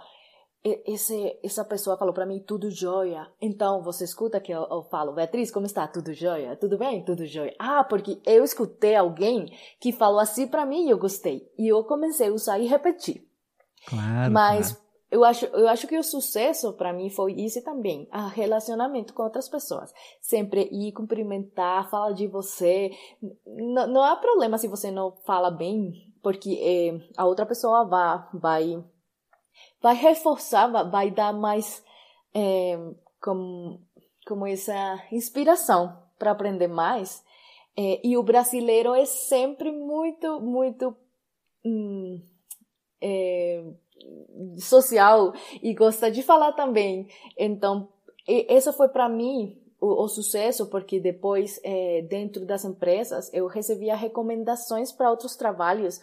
esse, 0.65 1.39
essa 1.43 1.63
pessoa 1.63 1.99
falou 1.99 2.15
para 2.15 2.25
mim 2.25 2.41
tudo 2.41 2.71
jóia. 2.71 3.31
Então 3.39 3.83
você 3.83 4.05
escuta 4.05 4.41
que 4.41 4.51
eu, 4.51 4.67
eu, 4.71 4.83
falo, 4.85 5.13
Beatriz, 5.13 5.51
como 5.51 5.67
está? 5.67 5.87
Tudo 5.87 6.15
jóia? 6.15 6.57
Tudo 6.57 6.79
bem? 6.79 7.05
Tudo 7.05 7.27
jóia. 7.27 7.55
Ah, 7.59 7.85
porque 7.85 8.19
eu 8.25 8.43
escutei 8.43 8.97
alguém 8.97 9.47
que 9.79 9.93
falou 9.93 10.19
assim 10.19 10.47
para 10.47 10.65
mim 10.65 10.87
e 10.87 10.91
eu 10.91 10.99
gostei. 10.99 11.47
E 11.59 11.69
eu 11.69 11.85
comecei 11.85 12.29
a 12.29 12.33
usar 12.33 12.59
e 12.59 12.67
repetir. 12.67 13.29
Claro. 13.87 14.33
Mas 14.33 14.73
claro. 14.73 14.85
eu 15.11 15.25
acho, 15.25 15.45
eu 15.47 15.69
acho 15.69 15.87
que 15.87 15.99
o 15.99 16.03
sucesso 16.03 16.73
para 16.73 16.95
mim 16.95 17.11
foi 17.11 17.35
isso 17.35 17.63
também, 17.63 18.09
a 18.11 18.27
relacionamento 18.29 19.13
com 19.13 19.23
outras 19.23 19.51
pessoas. 19.51 19.93
Sempre 20.19 20.71
ir 20.73 20.93
cumprimentar, 20.93 21.91
falar 21.91 22.13
de 22.13 22.27
você. 22.27 22.91
Não, 23.47 23.87
não 23.87 24.03
há 24.03 24.17
problema 24.17 24.57
se 24.57 24.67
você 24.67 24.91
não 24.91 25.13
fala 25.27 25.51
bem, 25.51 25.93
porque 26.23 26.59
eh, 26.63 27.07
a 27.19 27.27
outra 27.27 27.45
pessoa 27.45 27.85
vai, 27.85 28.25
vai 28.33 28.85
vai 29.85 29.95
reforçar, 29.95 30.67
vai 30.89 31.11
dar 31.11 31.35
mais 31.35 31.85
é, 32.35 32.75
como, 33.21 33.79
como 34.27 34.47
essa 34.47 34.99
inspiração 35.13 35.95
para 36.19 36.31
aprender 36.31 36.69
mais. 36.69 37.23
É, 37.77 38.01
e 38.03 38.17
o 38.17 38.23
brasileiro 38.23 38.95
é 38.95 39.05
sempre 39.05 39.71
muito, 39.71 40.41
muito 40.41 40.97
hum, 41.63 42.19
é, 42.99 43.63
social 44.59 45.35
e 45.63 45.75
gosta 45.75 46.11
de 46.11 46.23
falar 46.23 46.53
também. 46.53 47.07
Então, 47.37 47.87
esse 48.27 48.73
foi 48.73 48.89
para 48.89 49.07
mim 49.07 49.55
o, 49.79 50.05
o, 50.05 50.09
sucesso, 50.09 50.65
porque 50.71 50.99
depois, 50.99 51.61
é, 51.63 52.01
dentro 52.09 52.47
das 52.47 52.65
empresas, 52.65 53.31
eu 53.35 53.47
recebia 53.49 53.95
recomendações 53.95 54.91
para 54.91 55.11
outros 55.11 55.37
trabalhos, 55.37 56.01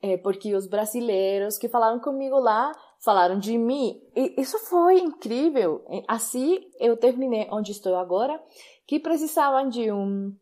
é, 0.00 0.16
porque 0.16 0.54
os 0.54 0.66
brasileiros 0.66 1.58
que 1.58 1.68
falaram 1.68 2.00
comigo 2.00 2.38
lá 2.38 2.72
falaram 3.04 3.38
de 3.38 3.56
mim. 3.56 4.00
E 4.14 4.40
isso 4.40 4.58
foi 4.68 4.98
incrível. 4.98 5.84
Assim 6.06 6.60
eu 6.78 6.96
terminei 6.96 7.48
onde 7.50 7.72
estou 7.72 7.96
agora, 7.96 8.42
que 8.86 8.98
precisavam 8.98 9.68
de 9.68 9.92
um 9.92 10.34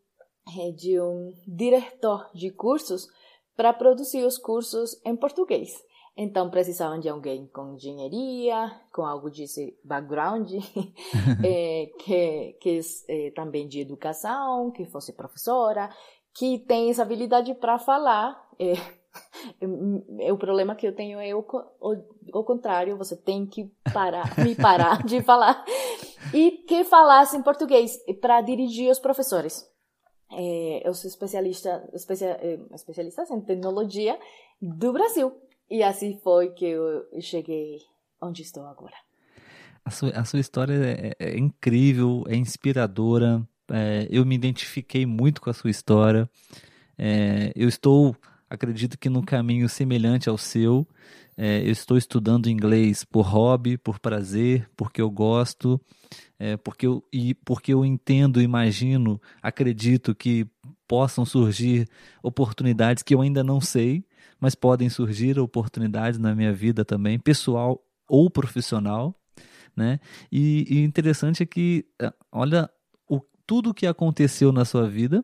é, 0.48 0.70
de 0.70 1.00
um 1.00 1.32
diretor 1.46 2.30
de 2.32 2.50
cursos 2.50 3.08
para 3.56 3.72
produzir 3.72 4.24
os 4.24 4.38
cursos 4.38 5.00
em 5.04 5.16
português. 5.16 5.72
Então 6.16 6.48
precisavam 6.48 6.98
de 6.98 7.08
alguém 7.08 7.46
com 7.48 7.74
engenharia, 7.74 8.70
com 8.90 9.04
algo 9.04 9.28
desse 9.28 9.78
background, 9.84 10.50
é, 11.44 11.86
que, 11.98 12.56
que 12.60 12.80
é, 13.08 13.30
também 13.32 13.68
de 13.68 13.80
educação, 13.80 14.70
que 14.70 14.86
fosse 14.86 15.12
professora, 15.12 15.90
que 16.34 16.58
tem 16.60 16.88
essa 16.88 17.02
habilidade 17.02 17.54
para 17.54 17.78
falar. 17.78 18.34
É, 18.58 18.72
é, 20.20 20.33
o 20.33 20.38
problema 20.38 20.74
que 20.74 20.87
eu 20.87 20.94
tenho 20.94 21.20
é 21.20 21.35
o, 21.35 21.44
o, 21.81 21.96
o 22.33 22.44
contrário, 22.44 22.96
você 22.96 23.16
tem 23.16 23.46
que 23.46 23.70
parar, 23.92 24.37
me 24.38 24.55
parar 24.55 25.02
de 25.05 25.22
falar. 25.22 25.64
E 26.35 26.50
que 26.66 26.85
falasse 26.85 27.37
em 27.37 27.42
português 27.42 27.98
para 28.20 28.40
dirigir 28.40 28.90
os 28.90 28.98
professores. 28.98 29.64
É, 30.33 30.87
eu 30.87 30.92
sou 30.94 31.09
especialista, 31.09 31.88
especia, 31.92 32.38
é, 32.40 32.59
especialista 32.74 33.22
em 33.31 33.40
tecnologia 33.40 34.18
do 34.61 34.92
Brasil. 34.92 35.33
E 35.70 35.83
assim 35.83 36.18
foi 36.18 36.50
que 36.50 36.66
eu 36.66 37.07
cheguei 37.20 37.79
onde 38.20 38.42
estou 38.42 38.64
agora. 38.66 38.94
A 39.85 39.90
sua, 39.90 40.11
a 40.11 40.24
sua 40.24 40.40
história 40.40 40.74
é, 40.74 41.12
é 41.18 41.38
incrível, 41.38 42.24
é 42.26 42.35
inspiradora. 42.35 43.46
É, 43.70 44.09
eu 44.11 44.24
me 44.24 44.35
identifiquei 44.35 45.07
muito 45.07 45.40
com 45.40 45.50
a 45.50 45.55
sua 45.55 45.70
história. 45.70 46.29
É, 46.98 47.52
eu 47.55 47.68
estou, 47.68 48.16
acredito 48.48 48.98
que, 48.98 49.09
num 49.09 49.22
caminho 49.22 49.68
semelhante 49.68 50.28
ao 50.28 50.38
seu. 50.38 50.87
É, 51.37 51.61
eu 51.61 51.70
estou 51.70 51.98
estudando 51.98 52.48
inglês 52.48 53.04
por 53.04 53.22
hobby, 53.22 53.76
por 53.76 53.98
prazer, 53.98 54.68
porque 54.74 55.02
eu 55.02 55.11
gosto, 55.11 55.78
é, 56.38 56.56
porque, 56.56 56.87
eu, 56.87 57.04
e 57.12 57.35
porque 57.35 57.74
eu 57.74 57.85
entendo, 57.85 58.40
imagino, 58.40 59.20
acredito 59.42 60.14
que 60.14 60.46
possam 60.88 61.26
surgir 61.26 61.87
oportunidades 62.22 63.02
que 63.02 63.14
eu 63.14 63.20
ainda 63.20 63.44
não 63.44 63.61
sei, 63.61 64.04
mas 64.40 64.54
podem 64.54 64.88
surgir 64.88 65.38
oportunidades 65.38 66.18
na 66.18 66.35
minha 66.35 66.52
vida 66.52 66.85
também, 66.85 67.18
pessoal 67.18 67.82
ou 68.09 68.30
profissional. 68.30 69.14
Né? 69.76 70.00
E, 70.32 70.66
e 70.70 70.85
interessante 70.85 71.42
é 71.42 71.46
que, 71.46 71.85
é, 72.00 72.11
olha, 72.32 72.70
o, 73.06 73.20
tudo 73.46 73.74
que 73.74 73.87
aconteceu 73.87 74.52
na 74.52 74.64
sua 74.64 74.88
vida 74.88 75.22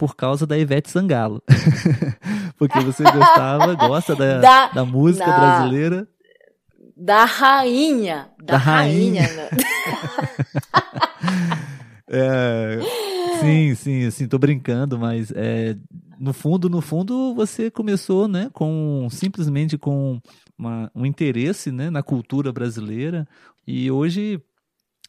por 0.00 0.16
causa 0.16 0.46
da 0.46 0.56
Ivete 0.56 0.90
Sangalo. 0.90 1.42
Porque 2.56 2.80
você 2.80 3.02
gostava, 3.02 3.74
gosta 3.74 4.16
da, 4.16 4.40
da, 4.40 4.68
da 4.68 4.84
música 4.86 5.26
da, 5.26 5.38
brasileira. 5.38 6.08
Da 6.96 7.26
rainha. 7.26 8.30
Da, 8.38 8.54
da 8.54 8.56
rainha. 8.56 9.26
rainha. 9.26 9.36
Né? 9.36 9.50
é, 12.08 12.80
sim, 13.40 13.74
sim, 13.74 14.06
assim, 14.06 14.26
tô 14.26 14.38
brincando, 14.38 14.98
mas 14.98 15.30
é, 15.36 15.76
no 16.18 16.32
fundo, 16.32 16.70
no 16.70 16.80
fundo, 16.80 17.34
você 17.34 17.70
começou, 17.70 18.26
né, 18.26 18.48
com 18.54 19.06
simplesmente 19.10 19.76
com 19.76 20.18
uma, 20.56 20.90
um 20.94 21.04
interesse, 21.04 21.70
né, 21.70 21.90
na 21.90 22.02
cultura 22.02 22.50
brasileira 22.50 23.28
e 23.66 23.90
hoje 23.90 24.42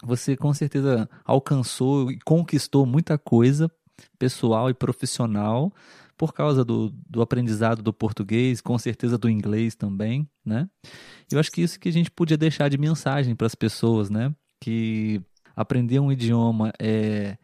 você 0.04 0.36
com 0.36 0.54
certeza 0.54 1.10
alcançou 1.24 2.12
e 2.12 2.20
conquistou 2.26 2.86
muita 2.86 3.18
coisa 3.18 3.72
pessoal 4.18 4.70
e 4.70 4.74
profissional 4.74 5.72
por 6.18 6.34
causa 6.34 6.64
do, 6.64 6.94
do 7.10 7.22
aprendizado 7.22 7.82
do 7.82 7.92
português, 7.92 8.62
com 8.62 8.78
certeza 8.78 9.18
do 9.18 9.30
inglês 9.30 9.76
também, 9.76 10.30
né? 10.46 10.70
Eu 11.32 11.40
acho 11.40 11.52
que 11.52 11.62
isso 11.62 11.80
que 11.80 11.90
a 11.90 11.92
gente 11.92 12.12
podia 12.12 12.38
deixar 12.38 12.70
de 12.70 12.78
mensagem 12.78 13.36
para 13.36 13.48
as 13.48 13.56
pessoas, 13.56 14.10
né? 14.10 14.32
Que 14.60 15.20
aprender 15.56 16.00
um 16.00 16.12
idioma 16.12 16.72
é, 16.80 17.38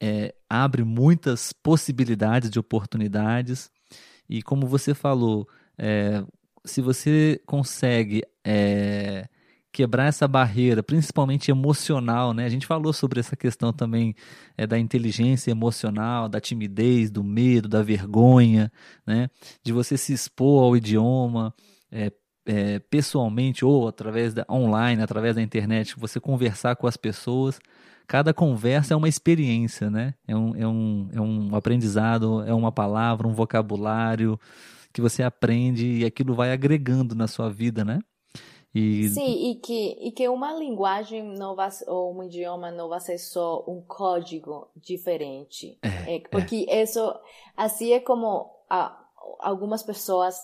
é, 0.00 0.34
abre 0.48 0.84
muitas 0.84 1.52
possibilidades 1.52 2.48
de 2.48 2.58
oportunidades 2.58 3.70
e 4.28 4.42
como 4.42 4.66
você 4.66 4.94
falou, 4.94 5.48
é, 5.76 6.24
se 6.64 6.80
você 6.80 7.40
consegue 7.46 8.22
é, 8.44 9.28
quebrar 9.74 10.06
essa 10.06 10.28
barreira, 10.28 10.84
principalmente 10.84 11.50
emocional, 11.50 12.32
né? 12.32 12.44
A 12.44 12.48
gente 12.48 12.64
falou 12.64 12.92
sobre 12.92 13.18
essa 13.18 13.34
questão 13.34 13.72
também 13.72 14.14
é, 14.56 14.68
da 14.68 14.78
inteligência 14.78 15.50
emocional, 15.50 16.28
da 16.28 16.40
timidez, 16.40 17.10
do 17.10 17.24
medo, 17.24 17.68
da 17.68 17.82
vergonha, 17.82 18.70
né? 19.04 19.28
De 19.64 19.72
você 19.72 19.98
se 19.98 20.12
expor 20.12 20.62
ao 20.62 20.76
idioma 20.76 21.52
é, 21.90 22.12
é, 22.46 22.78
pessoalmente 22.78 23.64
ou 23.64 23.88
através 23.88 24.32
da 24.32 24.46
online, 24.48 25.02
através 25.02 25.34
da 25.34 25.42
internet, 25.42 25.98
você 25.98 26.20
conversar 26.20 26.76
com 26.76 26.86
as 26.86 26.96
pessoas. 26.96 27.58
Cada 28.06 28.32
conversa 28.32 28.94
é 28.94 28.96
uma 28.96 29.08
experiência, 29.08 29.90
né? 29.90 30.14
É 30.28 30.36
um, 30.36 30.54
é 30.54 30.68
um, 30.68 31.08
é 31.14 31.20
um 31.20 31.56
aprendizado, 31.56 32.44
é 32.44 32.54
uma 32.54 32.70
palavra, 32.70 33.26
um 33.26 33.34
vocabulário 33.34 34.38
que 34.92 35.00
você 35.00 35.24
aprende 35.24 35.84
e 35.84 36.04
aquilo 36.04 36.32
vai 36.32 36.52
agregando 36.52 37.16
na 37.16 37.26
sua 37.26 37.50
vida, 37.50 37.84
né? 37.84 37.98
E... 38.74 39.08
Sim, 39.10 39.50
e 39.50 39.54
que, 39.54 39.96
e 40.00 40.10
que 40.10 40.28
uma 40.28 40.52
linguagem 40.52 41.22
não 41.22 41.54
vai, 41.54 41.70
ou 41.86 42.12
um 42.12 42.24
idioma 42.24 42.72
não 42.72 42.88
vai 42.88 42.98
ser 42.98 43.18
só 43.18 43.64
um 43.68 43.80
código 43.80 44.68
diferente. 44.74 45.78
É, 45.80 46.16
é, 46.16 46.20
porque 46.28 46.66
é. 46.68 46.82
isso, 46.82 47.00
assim 47.56 47.92
é 47.92 48.00
como 48.00 48.50
a, 48.68 49.00
algumas 49.38 49.82
pessoas 49.84 50.36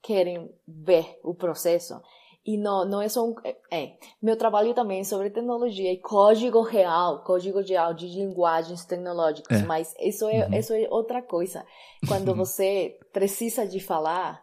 querem 0.00 0.48
ver 0.66 1.18
o 1.24 1.34
processo. 1.34 2.00
E 2.44 2.56
não, 2.56 2.84
não 2.84 3.00
é 3.00 3.08
só 3.08 3.24
um. 3.24 3.34
É, 3.70 3.96
meu 4.20 4.36
trabalho 4.36 4.74
também 4.74 5.00
é 5.00 5.04
sobre 5.04 5.30
tecnologia 5.30 5.92
e 5.92 5.98
código 5.98 6.60
real, 6.62 7.22
código 7.22 7.60
real 7.60 7.94
de 7.94 8.06
linguagens 8.06 8.84
tecnológicas, 8.84 9.60
é. 9.60 9.64
mas 9.64 9.94
isso 10.00 10.28
é, 10.28 10.46
uhum. 10.46 10.54
isso 10.54 10.72
é 10.72 10.88
outra 10.90 11.22
coisa. 11.22 11.64
Quando 12.06 12.34
você 12.34 12.98
precisa 13.12 13.66
de 13.66 13.78
falar 13.78 14.42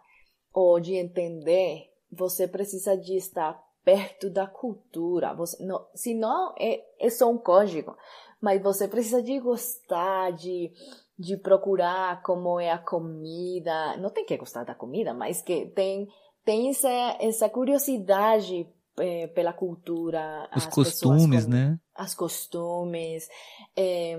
ou 0.54 0.80
de 0.80 0.96
entender 0.96 1.89
você 2.12 2.48
precisa 2.48 2.98
de 2.98 3.16
estar 3.16 3.62
perto 3.84 4.30
da 4.30 4.48
cultura. 4.48 5.34
Você, 5.34 5.64
não, 5.64 5.86
se 5.96 6.14
não, 6.14 6.54
é, 6.60 6.82
é 7.00 7.10
só 7.10 7.30
um 7.30 7.38
código. 7.38 7.96
Mas 8.42 8.62
você 8.62 8.88
precisa 8.88 9.22
de 9.22 9.40
gostar, 9.40 10.32
de, 10.32 10.72
de 11.18 11.36
procurar 11.38 12.22
como 12.24 12.60
é 12.60 12.72
a 12.72 12.78
comida. 12.78 13.98
Não 13.98 14.10
tem 14.10 14.26
que 14.26 14.38
gostar 14.38 14.64
da 14.64 14.74
comida, 14.74 15.14
mas 15.14 15.42
que 15.42 15.66
tem, 15.68 16.08
tem 16.46 16.70
essa, 16.70 16.90
essa 17.20 17.50
curiosidade 17.50 18.66
é, 18.98 19.28
pela 19.28 19.52
cultura. 19.52 20.50
Os 20.56 20.66
costumes, 20.68 21.46
com, 21.46 21.52
né? 21.52 21.80
As 21.94 22.16
costumes. 22.16 23.28
É, 23.76 24.18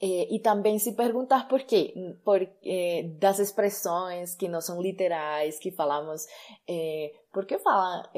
e 0.00 0.38
também 0.38 0.78
se 0.78 0.92
perguntar 0.92 1.48
por 1.48 1.62
quê, 1.62 1.92
por, 2.24 2.40
é, 2.64 3.02
das 3.18 3.38
expressões 3.38 4.34
que 4.34 4.48
não 4.48 4.60
são 4.60 4.80
literais, 4.80 5.58
que 5.58 5.70
falamos, 5.72 6.26
é, 6.68 7.12
por 7.32 7.44
que 7.44 7.58
falar, 7.58 8.10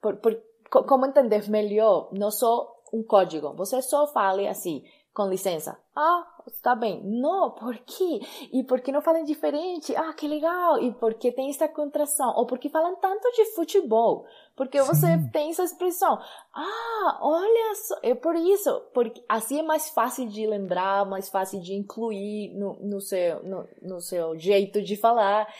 por, 0.00 0.16
por, 0.16 0.40
como 0.70 1.06
entender 1.06 1.50
melhor, 1.50 2.08
não 2.12 2.30
só 2.30 2.76
um 2.92 3.02
código, 3.02 3.54
você 3.54 3.82
só 3.82 4.06
fale 4.06 4.46
assim, 4.46 4.84
com 5.12 5.28
licença. 5.28 5.76
Ah, 5.94 6.24
está 6.46 6.74
bem. 6.74 7.02
Não, 7.04 7.50
por 7.50 7.76
quê? 7.78 8.20
E 8.52 8.62
por 8.62 8.80
que 8.80 8.92
não 8.92 9.02
falam 9.02 9.24
diferente? 9.24 9.94
Ah, 9.96 10.12
que 10.12 10.28
legal. 10.28 10.80
E 10.80 10.92
por 10.92 11.14
que 11.14 11.32
tem 11.32 11.50
essa 11.50 11.68
contração? 11.68 12.32
Ou 12.36 12.46
por 12.46 12.58
que 12.58 12.68
falam 12.68 12.94
tanto 12.96 13.30
de 13.32 13.44
futebol? 13.54 14.24
Porque 14.56 14.80
Sim. 14.80 14.86
você 14.86 15.30
tem 15.32 15.50
essa 15.50 15.64
expressão. 15.64 16.18
Ah, 16.54 17.18
olha 17.20 17.74
só. 17.74 17.96
É 18.02 18.14
por 18.14 18.36
isso. 18.36 18.80
Porque 18.94 19.22
assim 19.28 19.58
é 19.58 19.62
mais 19.62 19.90
fácil 19.90 20.28
de 20.28 20.46
lembrar, 20.46 21.04
mais 21.04 21.28
fácil 21.28 21.60
de 21.60 21.74
incluir 21.74 22.54
no, 22.56 22.74
no, 22.80 23.00
seu, 23.00 23.42
no, 23.42 23.68
no 23.82 24.00
seu 24.00 24.38
jeito 24.38 24.80
de 24.80 24.96
falar. 24.96 25.52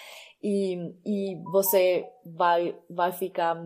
E, 0.43 0.95
e 1.05 1.43
você 1.51 2.09
vai, 2.25 2.79
vai 2.89 3.13
ficar 3.13 3.61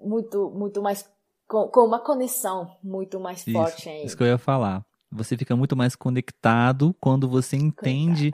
muito, 0.00 0.50
muito 0.50 0.80
mais 0.80 1.10
com, 1.46 1.68
com 1.68 1.80
uma 1.80 1.98
conexão 1.98 2.74
muito 2.82 3.20
mais 3.20 3.46
isso, 3.46 3.52
forte 3.52 3.88
ainda. 3.88 4.06
Isso 4.06 4.16
que 4.16 4.22
eu 4.22 4.28
ia 4.28 4.38
falar. 4.38 4.82
Você 5.12 5.36
fica 5.36 5.54
muito 5.54 5.76
mais 5.76 5.94
conectado 5.94 6.96
quando 6.98 7.28
você 7.28 7.56
entende 7.56 8.32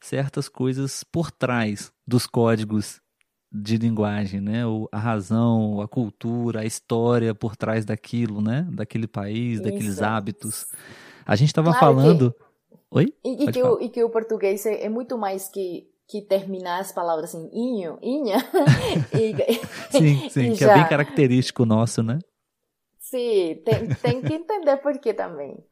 certas 0.00 0.48
coisas 0.48 1.04
por 1.04 1.30
trás 1.30 1.92
dos 2.06 2.26
códigos 2.26 3.00
de 3.52 3.76
linguagem, 3.76 4.40
né? 4.40 4.62
A 4.90 4.98
razão, 4.98 5.80
a 5.80 5.88
cultura, 5.88 6.60
a 6.60 6.64
história 6.64 7.34
por 7.34 7.56
trás 7.56 7.84
daquilo, 7.84 8.40
né? 8.40 8.66
Daquele 8.72 9.06
país, 9.06 9.54
Isso. 9.54 9.62
daqueles 9.62 10.02
hábitos. 10.02 10.66
A 11.24 11.36
gente 11.36 11.48
estava 11.48 11.70
claro 11.70 11.80
falando. 11.80 12.32
Que... 12.32 12.46
Oi? 12.90 13.14
E, 13.24 13.44
e, 13.44 13.52
que 13.52 13.62
o, 13.62 13.80
e, 13.80 13.88
que 13.88 14.04
o, 14.04 14.10
português 14.10 14.64
é, 14.66 14.84
é, 14.84 14.88
muito 14.88 15.16
mais 15.16 15.48
que, 15.48 15.88
que 16.08 16.22
terminar 16.22 16.80
as 16.80 16.92
palavras 16.92 17.34
assim, 17.34 17.48
inho, 17.52 17.98
inha. 18.02 18.38
e, 19.14 19.34
sim, 19.90 20.28
sim, 20.28 20.52
que 20.52 20.56
já... 20.56 20.72
é 20.72 20.74
bem 20.74 20.88
característico 20.88 21.64
nosso, 21.64 22.02
né? 22.02 22.18
Sim, 22.98 23.60
tem, 23.64 23.88
tem 24.02 24.22
que 24.22 24.34
entender 24.34 24.76
por 24.78 24.98
que 24.98 25.14
também. 25.14 25.64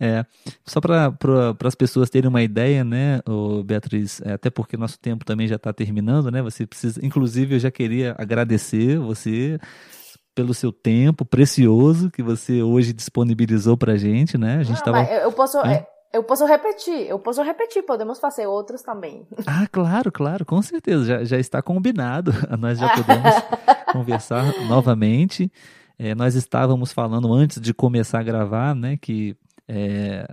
É, 0.00 0.24
só 0.64 0.80
para 0.80 1.14
as 1.62 1.74
pessoas 1.74 2.08
terem 2.08 2.28
uma 2.28 2.42
ideia, 2.42 2.82
né, 2.82 3.20
Beatriz, 3.66 4.22
é, 4.22 4.32
até 4.32 4.48
porque 4.48 4.76
nosso 4.76 4.98
tempo 4.98 5.26
também 5.26 5.46
já 5.46 5.56
está 5.56 5.74
terminando, 5.74 6.30
né? 6.30 6.40
Você 6.40 6.66
precisa, 6.66 7.04
inclusive, 7.04 7.56
eu 7.56 7.58
já 7.58 7.70
queria 7.70 8.14
agradecer 8.18 8.98
você 8.98 9.58
pelo 10.34 10.54
seu 10.54 10.72
tempo 10.72 11.24
precioso 11.24 12.10
que 12.10 12.22
você 12.22 12.62
hoje 12.62 12.94
disponibilizou 12.94 13.76
para 13.76 13.96
gente, 13.96 14.38
né? 14.38 14.56
A 14.56 14.62
gente 14.62 14.78
estava. 14.78 15.02
Eu 15.02 15.32
posso. 15.32 15.58
É? 15.58 15.86
Eu 16.12 16.24
posso 16.24 16.44
repetir, 16.44 17.06
eu 17.06 17.20
posso 17.20 17.40
repetir, 17.40 17.84
podemos 17.84 18.18
fazer 18.18 18.44
outros 18.44 18.82
também. 18.82 19.28
Ah, 19.46 19.68
claro, 19.70 20.10
claro, 20.10 20.44
com 20.44 20.60
certeza, 20.60 21.04
já, 21.04 21.24
já 21.24 21.38
está 21.38 21.62
combinado. 21.62 22.32
Nós 22.58 22.78
já 22.78 22.88
podemos 22.88 23.32
conversar 23.92 24.44
novamente. 24.66 25.52
É, 25.96 26.14
nós 26.14 26.34
estávamos 26.34 26.94
falando 26.94 27.30
antes 27.30 27.60
de 27.60 27.74
começar 27.74 28.20
a 28.20 28.22
gravar, 28.22 28.74
né, 28.74 28.96
que 28.96 29.36
é, 29.70 30.26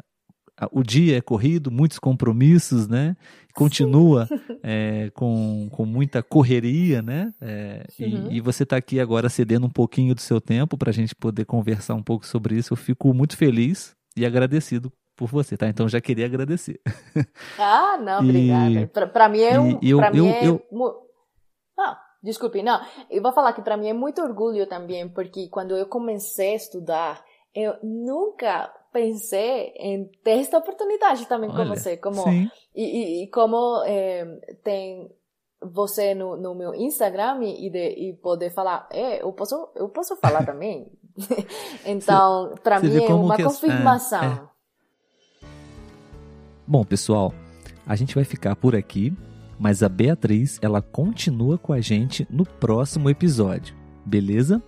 o 0.71 0.81
dia 0.81 1.17
é 1.17 1.21
corrido, 1.21 1.69
muitos 1.69 1.99
compromissos, 1.99 2.87
né? 2.87 3.15
Continua 3.53 4.27
é, 4.63 5.11
com, 5.13 5.69
com 5.71 5.85
muita 5.85 6.23
correria, 6.23 7.01
né? 7.03 7.31
É, 7.39 7.85
uhum. 7.99 8.31
e, 8.31 8.37
e, 8.37 8.41
você 8.41 8.63
está 8.63 8.75
aqui 8.75 8.99
agora 8.99 9.29
cedendo 9.29 9.67
um 9.67 9.69
pouquinho 9.69 10.15
do 10.15 10.21
seu 10.21 10.41
tempo 10.41 10.75
para 10.75 10.89
a 10.89 10.93
gente 10.93 11.15
poder 11.15 11.45
conversar 11.45 11.93
um 11.93 12.01
pouco 12.01 12.25
sobre 12.25 12.55
isso. 12.55 12.73
Eu 12.73 12.77
fico 12.77 13.13
muito 13.13 13.37
feliz 13.37 13.95
e 14.15 14.25
agradecido 14.25 14.91
por 15.15 15.27
você, 15.27 15.55
tá? 15.55 15.67
Então 15.67 15.87
já 15.87 16.01
queria 16.01 16.25
agradecer. 16.25 16.81
Ah, 17.59 17.97
não, 17.97 18.19
obrigada. 18.19 18.87
Para 19.07 19.29
mim 19.29 19.41
é 19.41 19.59
um. 19.59 19.79
Eu, 19.81 20.01
eu, 20.01 20.27
é 20.27 20.47
eu, 20.47 20.65
Ah, 21.79 21.99
desculpe, 22.23 22.61
não. 22.63 22.79
Eu 23.09 23.21
vou 23.21 23.33
falar 23.33 23.53
que 23.53 23.61
para 23.61 23.77
mim 23.77 23.89
é 23.89 23.93
muito 23.93 24.21
orgulho 24.21 24.67
também, 24.67 25.07
porque 25.09 25.49
quando 25.49 25.75
eu 25.75 25.87
comecei 25.87 26.53
a 26.53 26.55
estudar, 26.55 27.23
eu 27.55 27.75
nunca 27.81 28.71
pensei 28.91 29.73
em 29.75 30.09
ter 30.23 30.39
esta 30.39 30.57
oportunidade 30.57 31.27
também 31.27 31.49
Olha, 31.49 31.57
com 31.57 31.75
você, 31.75 31.97
como 31.97 32.27
e, 32.29 32.53
e, 32.75 33.23
e, 33.23 33.27
como 33.29 33.83
é, 33.85 34.25
tem 34.63 35.09
você 35.61 36.13
no, 36.13 36.37
no 36.37 36.53
meu 36.53 36.73
Instagram 36.75 37.43
e, 37.43 37.69
de, 37.69 37.89
e 37.89 38.13
poder 38.13 38.51
falar, 38.51 38.87
é, 38.91 39.21
eu 39.21 39.31
posso 39.33 39.69
eu 39.75 39.89
posso 39.89 40.15
falar 40.17 40.45
também. 40.45 40.91
então, 41.85 42.53
para 42.63 42.79
mim 42.79 43.03
é 43.03 43.13
uma 43.13 43.37
confirmação. 43.37 44.23
É, 44.23 44.27
é. 44.27 45.47
Bom, 46.65 46.83
pessoal, 46.83 47.33
a 47.85 47.95
gente 47.95 48.13
vai 48.13 48.23
ficar 48.23 48.55
por 48.55 48.75
aqui, 48.75 49.13
mas 49.57 49.81
a 49.81 49.89
Beatriz, 49.89 50.59
ela 50.61 50.81
continua 50.81 51.57
com 51.57 51.73
a 51.73 51.81
gente 51.81 52.27
no 52.29 52.45
próximo 52.45 53.09
episódio, 53.09 53.75
beleza? 54.05 54.61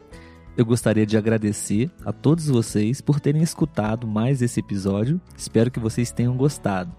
Eu 0.59 0.65
gostaria 0.65 1.05
de 1.05 1.15
agradecer 1.15 1.89
a 2.05 2.11
todos 2.11 2.47
vocês 2.47 2.99
por 2.99 3.21
terem 3.21 3.41
escutado 3.41 4.05
mais 4.05 4.41
esse 4.41 4.59
episódio. 4.59 5.21
Espero 5.37 5.71
que 5.71 5.79
vocês 5.79 6.11
tenham 6.11 6.35
gostado. 6.35 6.93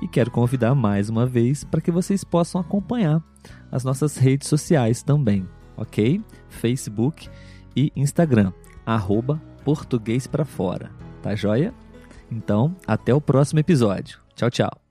E 0.00 0.08
quero 0.08 0.30
convidar 0.30 0.74
mais 0.74 1.10
uma 1.10 1.26
vez 1.26 1.64
para 1.64 1.82
que 1.82 1.90
vocês 1.90 2.24
possam 2.24 2.58
acompanhar 2.58 3.22
as 3.70 3.84
nossas 3.84 4.16
redes 4.16 4.48
sociais 4.48 5.02
também, 5.02 5.46
ok? 5.76 6.18
Facebook 6.48 7.28
e 7.76 7.92
Instagram, 7.94 8.54
arroba 8.86 9.38
português 9.66 10.26
para 10.26 10.46
fora, 10.46 10.90
tá 11.20 11.34
joia? 11.34 11.74
Então, 12.30 12.74
até 12.86 13.12
o 13.12 13.20
próximo 13.20 13.60
episódio. 13.60 14.18
Tchau, 14.34 14.50
tchau. 14.50 14.81